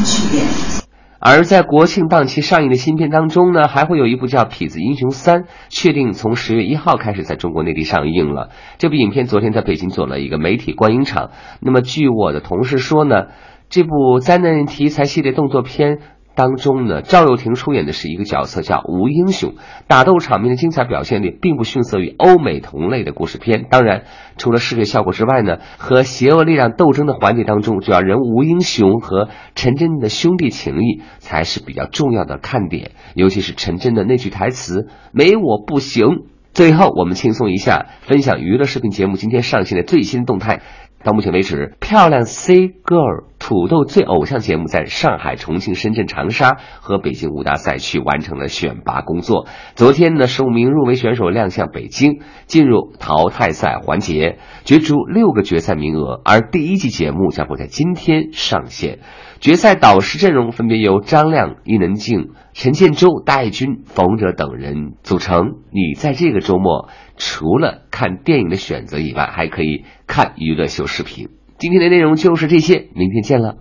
[0.06, 0.85] 去演。
[1.28, 8.52] 而在国庆档期上映的新片当中呢，还会有一部叫《痞子英雄三》，确定从十月一号开始在中国内地上映了。
[8.78, 11.32] 这部影片昨天在北京做了一个媒体观影场。
[11.62, 13.26] 那么据我的同事说呢，
[13.72, 15.98] 这部灾难题材系列动作片。
[16.36, 19.56] 当中呢，赵又廷出演的是一个角色叫吴英雄，
[19.88, 23.66] 打斗场面的精彩表现力并不逊色于欧美同类的故事片。
[23.70, 24.04] 当然，
[24.38, 36.06] 除了视觉效果之外呢，和邪恶力量斗争的环节当中，主要人物吴英雄和陈真的兄弟情谊才是比较重要的看点，尤其是陈真的那句台词“没我不行”。
[36.54, 40.62] 最后，我们轻松一下，分享娱乐视频节目今天上线的最新动态。
[41.06, 49.46] 到目前为止，漂亮 C Girl 土豆最偶像节目在上海、重庆、深圳、长沙和北京五大赛区完成了选拔工作。
[49.76, 56.20] 昨天呢，十五名入围选手亮相北京，进入淘汰赛环节，角逐六个决赛名额。
[56.26, 58.98] 而第一季节目将会在今天上线。
[59.46, 65.58] 决赛导师阵容分别由张亮、伊能静、陈建州、戴军、冯哲等人组成。
[65.72, 71.30] 你在这个周末除了看电影的选择以外，还可以看娱乐秀视频。
[71.60, 73.58] 今天的内容就是这些，明天见了。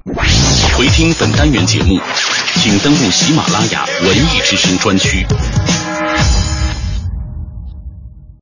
[0.79, 2.01] 回听本单元节目，
[2.55, 5.27] 请登录喜马拉雅文艺之声专区。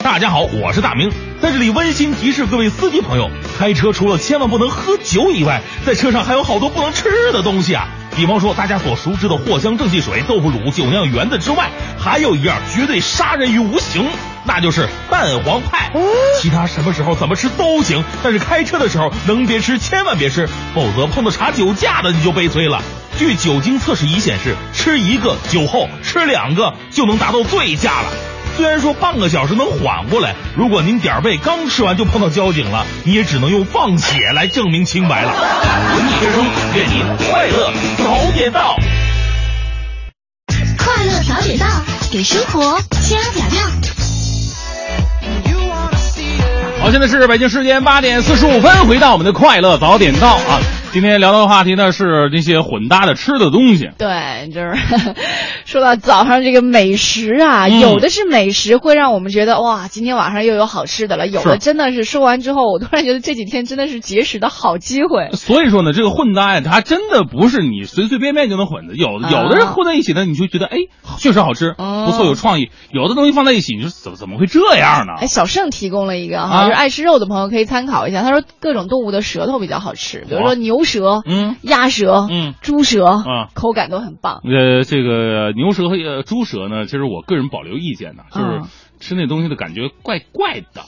[0.03, 1.11] 大家好，我是大明，
[1.41, 7.87] 在这里温馨提示各位司机朋友，开车除了千万不能喝酒以外，在车上还有好多不能吃的东西啊。
[8.17, 14.05] 比方说大家所熟知的藿香正气水、豆腐乳、酒酿圆子之外，还有一样绝对杀人于无形，
[14.45, 15.93] 那就是蛋黄派。
[16.41, 22.83] 其他什么时候怎么吃都行，但是开车的时候能别吃千万别吃，否则碰到查酒驾的你就悲催了。
[23.17, 28.32] 据酒精测试仪显示，吃一个酒后吃两个就能达到醉驾了。
[28.57, 35.33] 虽然说半个小时能缓过来，如果您点儿背刚吃完就碰到交警了，你也只能用放血来证明清白了。
[35.33, 38.77] 文艺之声，愿你快乐早点到。
[40.79, 41.67] 快乐早点到。
[42.11, 43.63] 给生活加点料。
[46.83, 50.61] 好，现在是北京时间八点四十五分，回到我们的快乐早点到啊。
[50.93, 53.89] 今天聊的话题呢是那些混搭的吃的东西。
[53.97, 54.75] 对，就是
[55.65, 65.31] 说到早上这个美食啊，嗯有的是美食会让我们觉得哇，今天晚上又有好吃的了；有的真的是说完之后，我突然觉得这几天真的是节食的好机会。
[65.33, 68.95] 所以说呢，这个混搭呀，它真的不是你随随便便就能混的。
[68.95, 70.77] 有的有的人混在一起呢，你就觉得哎，
[71.17, 72.69] 确实好吃，不错，有创意。
[72.93, 75.15] 有的东西放在一起，你说怎么怎么会这样呢？
[75.23, 78.21] 哎，小盛提供了一个哈，啊就是爱吃肉的朋友可以参考一下。
[78.21, 84.41] 他说各种动物的舌头比较好吃，比如说牛舌、嗯、鸭舌、嗯、猪舌，啊，口感都很棒。
[84.45, 88.69] 呃，这个牛舌和呃猪舌呢，其实我个人保留意见呢，就是嗯
[89.01, 90.83] 吃那东西的感觉怪怪的。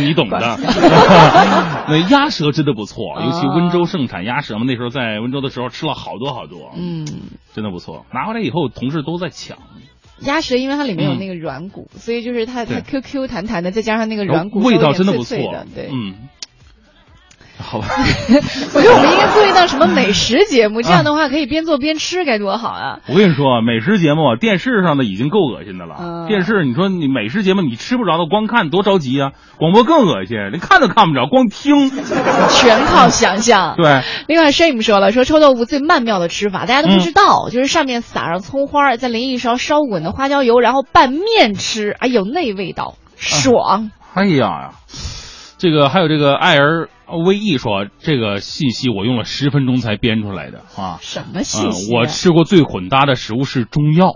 [0.00, 0.38] 你懂的。
[1.88, 4.64] 那鸭舌真的不错，尤其温州盛产鸭舌嘛。
[4.66, 7.06] 那时候在温州的时候吃了好多好多，嗯，
[7.54, 8.06] 真的不错。
[8.12, 9.58] 拿回来以后，同事都在抢。
[10.20, 15.36] 鸭舌因为它里面有嗯那个软骨，所以就是它它 Q Q 弹弹的，再加上那个软骨，味道真的不错
[15.76, 15.90] 对。
[15.92, 16.16] 嗯，
[17.60, 17.86] 好吧。
[18.74, 23.00] 我觉得我们应该做一档什么美食节目，这样的话可以边做边吃，该多好啊！
[23.08, 25.96] 我跟你说，美食节目啊，电视上的已经够恶心的了。
[25.98, 29.32] 嗯电视，你说你美食节目你吃不着的，光看多着急啊！
[29.58, 31.90] 广播更恶心，连看都看不着，光听。
[32.50, 33.74] 全靠想象。
[33.80, 43.90] 对，另外，Shame 说了，说臭豆腐最曼妙的吃法，大家都不知嗯道，就是上面撒上葱花，再淋一勺烧滚的花椒油，然后拌面吃，哎呦，那味道爽！
[44.14, 44.70] 哎呀呀，
[45.58, 46.88] 这个还有这个艾尔
[47.26, 50.98] 威 E 说，这个信息我用了十分钟才编出来的啊。
[51.00, 51.94] 什么信息、嗯？
[51.94, 54.08] 我吃过最混搭的食物是中药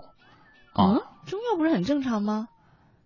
[0.72, 0.94] 啊。
[0.94, 2.46] 嗯，中药不是很正常吗？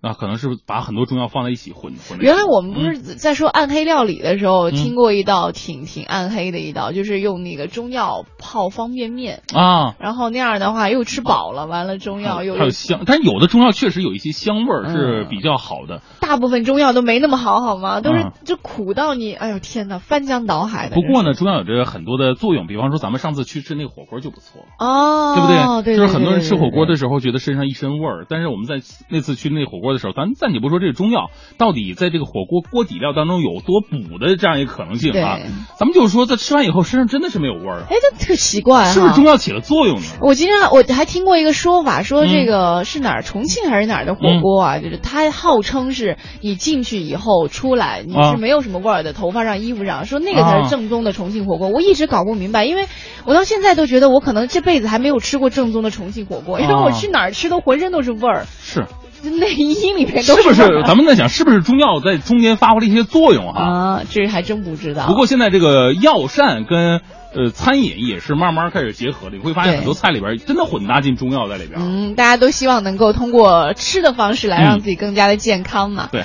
[0.07, 2.21] 那可能是把很多中药放在一起混混。
[2.21, 16.03] 原来我们不是在说暗黑料理的时候，嗯、听过一道挺挺暗黑的一道，就是用那个中药泡方便面啊，然后那样的话又吃饱了，完了中药又还有香，但有的中药确实有一些香味儿是比较好的。
[16.21, 18.01] 大部分中药都没那么好，好吗？
[18.01, 20.95] 都是嗯就苦到你，哎呦天哪，翻江倒海的。
[20.95, 25.97] 不过呢，中药有着很多的作用，比方说咱们上次去吃那个火锅就不错哦，对不对？
[25.97, 28.77] 对，就是很多人吃火锅的时候觉得身上一身味儿，但是我们在
[29.09, 35.39] 那次去那火锅的时候，咱暂且不说这个中药到底在这个火锅锅底料当中有多补的这样一个可能性啊，
[35.79, 37.83] 咱们就是说在吃完以后身上真的是没有味儿。
[37.89, 40.07] 哎，这特奇怪，是不是中药起了作用呢？
[40.21, 44.79] 我今天我还听过一个说法，说这嗯个是哪儿重庆还是哪儿的火锅啊？
[44.79, 51.69] 就是它号称是你进去以后出来你是没有什么味儿的，头发上、衣服上，说那个才是正宗的重庆火锅。
[51.69, 52.87] 我一直搞不明白，因为
[53.25, 58.47] 我到现在都觉得我可能这辈子还没有吃过正宗的重庆火锅，因为我去哪儿吃都浑身都是味儿。
[58.61, 58.87] 是。
[59.39, 60.83] 内衣里面都是不是？
[60.87, 63.61] 咱们在想，是不是中药在中间发挥了一些作用哈？
[63.61, 65.07] 啊，这还真不知道。
[65.07, 67.01] 不过现在这个药膳跟
[67.35, 71.81] 呃餐饮也是慢慢开始结合的，你会发现很多菜里边真的混搭进中药在里边。
[71.81, 76.09] 嗯，大家都希望能够通过吃的方式来让自己更加的健康嘛。
[76.13, 76.23] 嗯、对。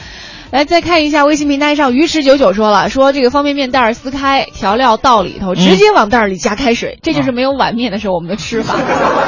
[0.51, 8.75] 来再看一下微信平台上，鱼池九九说了，说这个方便面袋儿撕开，调料倒里头，直接往袋儿里加开水，嗯、这就是没有碗面的时候我们的吃法。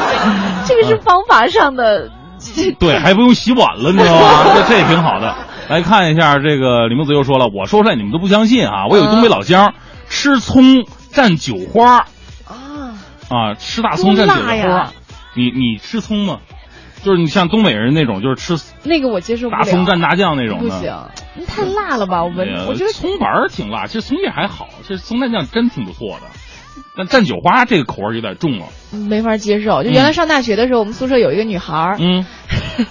[0.67, 2.11] 这个是方法上的。
[2.79, 4.43] 对，还不用洗碗了，你知道吗？
[4.55, 5.35] 这这也挺好的。
[5.69, 8.87] 来看一下这个李木子又说了，我说出来你们都不相信啊！
[8.89, 9.73] 我有东北老乡，嗯、
[10.09, 11.99] 吃葱蘸韭花
[12.45, 12.99] 啊
[13.29, 14.91] 啊，吃大葱蘸韭花。
[15.35, 16.39] 你你吃葱吗？
[17.01, 20.95] 就是你像东北人那种，就是吃那个我接受不了，大葱蘸大酱那种不行，
[21.47, 22.23] 太辣了吧？
[22.23, 26.27] 我闻，我觉得葱白儿挺辣，其实葱叶还好，这葱蘸酱真挺不错的。
[26.95, 29.83] 但蘸酒花这个口味有点重了，没法接受。
[29.83, 32.25] 就原来上大学的时候，嗯、我们宿舍有一个女孩，嗯，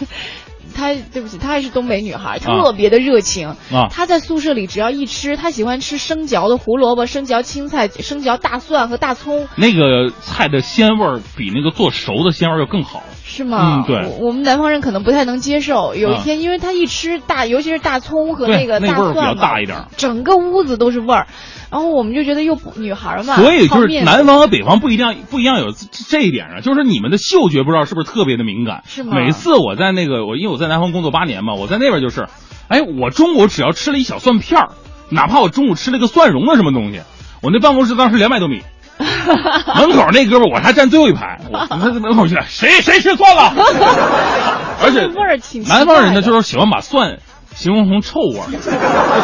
[0.74, 3.88] 她对不起，她还是东北女孩，特别的热情啊。
[3.90, 9.46] 她在宿舍里只要一吃，她喜欢吃生嚼的胡萝卜、生嚼青菜、生嚼大蒜和大葱。
[9.56, 13.02] 那个菜的鲜味儿比那个做熟的鲜味儿要更好。
[13.32, 13.82] 是吗？
[13.82, 15.94] 嗯，对我，我们南方人可能不太能接受。
[15.94, 21.26] 有一天，因为他一吃大，尤其是大葱和那个大蒜嘛，比较大一点，整个屋子都是味儿。
[21.70, 28.82] 然后我们就觉得又不女孩嘛，所以就是南方和北方不一样，不一样有这一点啊，就是你们的嗅觉不知道是不是特别的敏感？
[28.86, 29.14] 是吗？
[29.16, 32.26] 每次我在那个我因为我在南方工作八年嘛，我在那边就是，
[32.68, 34.68] 哎，我中午只要吃了一小蒜片儿，
[35.08, 37.00] 哪怕我中午吃了个蒜蓉的什么东西，
[37.42, 38.60] 我那办公室当时两百多米。
[39.76, 43.52] 门口那哥们我还站最后一排， 我那门口去，谁谁吃蒜了？
[44.82, 45.62] 而且味儿挺。
[45.66, 47.18] 南方人呢，就是喜欢把蒜
[47.54, 48.46] 形容成臭味儿，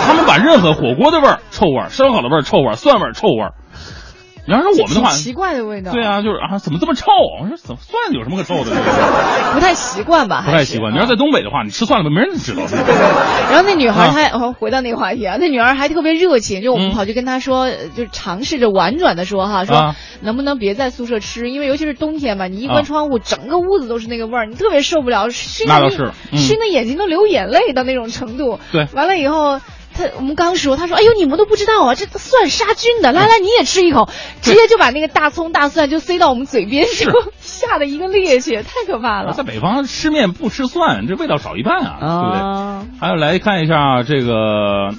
[0.07, 3.53] 他们把任何火锅的味儿臭味儿、烧烤的味儿臭味儿、蒜味儿臭味儿，
[4.49, 5.93] 你要是我们的话，奇怪的味道。
[5.93, 7.05] 对啊，就是啊，怎么这么臭？
[7.39, 8.71] 我说怎么蒜有什么可臭的？
[9.53, 10.43] 不太习惯吧？
[10.47, 10.95] 不太习惯。
[10.95, 12.63] 你要在东北的话，你吃蒜了没人知道。
[12.67, 12.95] 对对。
[13.53, 25.91] 然后那女孩她回到那个话题啊，那女孩还特别热情，就我们跑去跟她说，就尝试着婉转的说哈，说能不能别在宿舍吃，因为尤其是冬天嘛，你一关窗户，整个屋子都是那个味儿，你特别受不了，熏的
[26.33, 28.59] 熏的眼睛都流眼泪的那种程度。
[28.73, 28.87] 对。
[28.95, 29.61] 完了以后。
[29.95, 33.13] 他我们刚说，他说：“哎呦，你们都不知道啊，这蒜杀菌的。
[33.13, 34.09] 来来，你也吃一口，
[34.43, 37.11] 直接就把那个大葱大蒜就塞到我们嘴边，就
[37.41, 39.33] 吓得一个趔趄， 太可怕了。
[39.33, 43.01] 在北方吃面不吃蒜，这味道少一半啊，对不对？
[43.01, 44.91] 还有来看一下这个，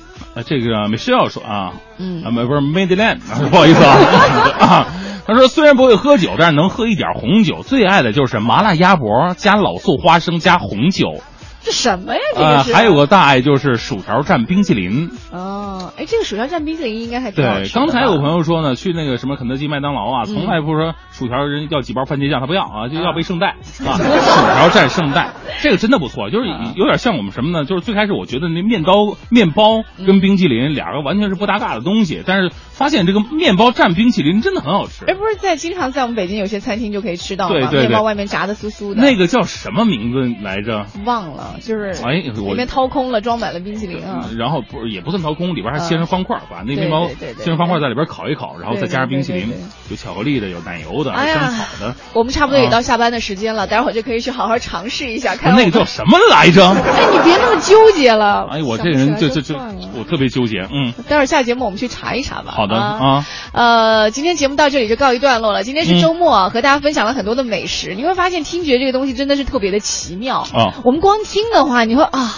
[0.46, 4.88] 这个没事要说啊，嗯，啊，不是 e a n d 不好意思啊。
[5.28, 11.22] 他说虽然不会喝酒，但是能喝一点红酒，最爱的就是麻辣鸭脖加老醋花生加红酒。”
[11.70, 12.20] 这什么呀？
[12.34, 15.12] 这个是还有个大爱就是薯条蘸冰淇淋。
[15.32, 17.70] 哦，哎，这个薯条蘸冰淇淋应该还挺对。
[17.70, 23.50] 刚才有朋友说呢，去那个什么肯德基、麦当劳啊，从来不说薯条人要几包番茄酱，他不要啊，就要杯圣代
[23.86, 23.94] 啊。
[24.02, 25.32] 薯条蘸圣代，
[25.62, 27.66] 这个真的不错，就是有点像我们什么呢？
[27.66, 35.04] 就是最开始我觉得那面包面包跟冰淇淋两个完全是不搭嘎的东西，但是发现这个面包蘸冰淇淋真的很好吃。
[35.04, 37.70] 哎，不是在经常在我们北京有些餐厅就可以吃到吗？
[37.72, 39.02] 面包外面炸的酥酥的。
[39.02, 40.86] 那个叫什么名字来着？
[41.04, 41.58] 忘了。
[41.62, 44.30] 就是哎，里面掏空了，装满了冰淇淋啊。
[44.38, 49.52] 然后不是也不算掏空，里边还切成方块，把那面包切成方块在里边烤一烤，然后再加上冰淇淋，
[49.90, 51.96] 有巧克力的，有奶油的，有香草的。
[52.14, 55.36] 我们差不多也到下班的时间了，待会儿就可以去好好尝试一下。
[55.36, 56.64] 看那个叫什么来着？
[56.72, 58.48] 哎，你别那么纠结了。
[58.50, 60.62] 哎，我这人就就就我特别纠结。
[60.72, 62.54] 嗯，待会儿下节目我们去查一查吧。
[62.56, 63.26] 好的啊。
[63.52, 65.64] 呃，今天节目到这里就告一段落了。
[65.64, 67.96] 今天是周末啊，和大家分享了很多的美食。
[67.96, 70.76] 你会发现听觉这个东西真的是特别的奇妙啊。
[70.86, 72.36] 我们光听的话，你会啊。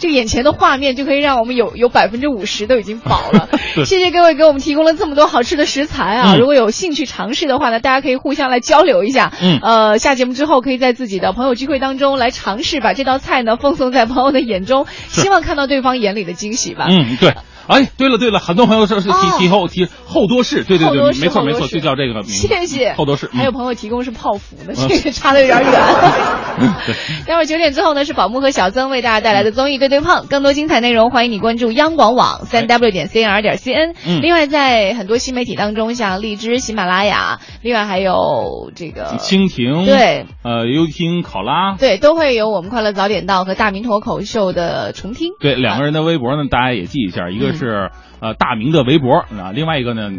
[0.00, 3.48] 这眼前的画面就可以让我们有有百分之五十都已经饱了。
[3.84, 6.36] 谢谢各位给我们提供了这么多好吃的食材啊！
[6.36, 9.32] 如果有兴趣尝试的话呢，大家可以互相来交流一下。
[9.42, 16.86] 嗯，呃，下节目之后可以在自己的朋友聚会当中来尝试把这道菜呢奉送在朋友的眼中，希望看到对方眼里的惊喜吧。
[16.88, 17.34] 嗯，对。
[17.68, 22.32] 哎，对了对了，很多朋友说是提提后提后多士，对对对，没错没错，就叫这个名字。
[22.32, 22.94] 谢谢。
[22.94, 23.28] 后多士。
[23.32, 25.72] 还有朋友提供是泡芙的，这个差的有点远。
[27.26, 33.94] 待会儿九点之后呢，是宝木和小曾为大家带来的综艺对对碰，更多精彩内容欢迎你关注央广网三 w 点 cnr 点 cn。
[34.22, 45.32] 另外，在很多新媒体当中，像荔枝、喜马拉雅，另外还有这个蜻蜓，对，呃，优听、考拉，对，都会有我们快乐早点到和大明脱口秀的重听。
[45.38, 47.90] 对，两个人的微博呢，大家也记一下，一个是。
[48.20, 50.10] 呃，大明的微博啊，另外一个呢，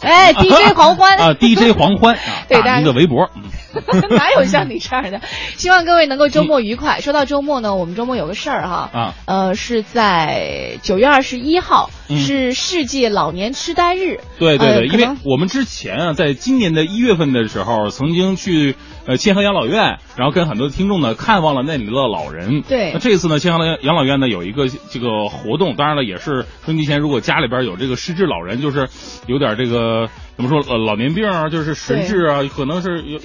[0.00, 3.28] 哎， DJ 黄欢啊，DJ 黄欢啊， 大明的微博，
[4.10, 5.20] 哪有像你这样的？
[5.56, 7.00] 希望各位能够周末愉快。
[7.00, 14.20] 说到周末呢，我们周末有个事儿哈，啊，呃，是在九月二十一号，是世界老年痴呆日。
[14.38, 18.74] 对对对，因为我们之前啊，在今年的一月份的时候，曾经去。
[19.08, 22.62] 呃，千和养老院，然后跟很多听众呢看望了那里的老人。
[22.62, 28.88] 对，那这次呢，千和养老院呢有一个这个活动，当然了，也是春节前如果家里边有这个失智老人，就是
[29.28, 33.20] 有点这个怎么说呃老年病啊，就是神智啊，可能是有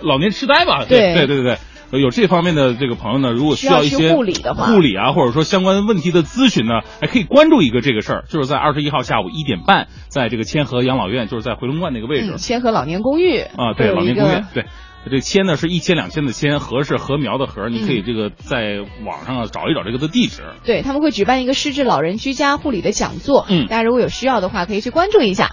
[0.00, 0.84] 老年痴呆吧。
[0.88, 1.58] 对对对对对，
[1.92, 12.36] 有这方面的这个朋友呢，如果需要一些护理的话，护理啊，或者说相关问题的咨询呢，还可以关注一个这个事儿，就是在二十一号下午一点半，在这个千和养老院，就是在回龙观那个位置。
[12.38, 14.66] 千和老年公寓啊，对老年公寓对。
[15.08, 20.42] 这千呢是一千两千的千，禾是禾苗的禾，你可以这个在网上找一找这个的地址。
[20.64, 25.52] 对他们会举办一个失智老人居家护理的讲座，嗯，大家如果有需要的话，可以去关注一下。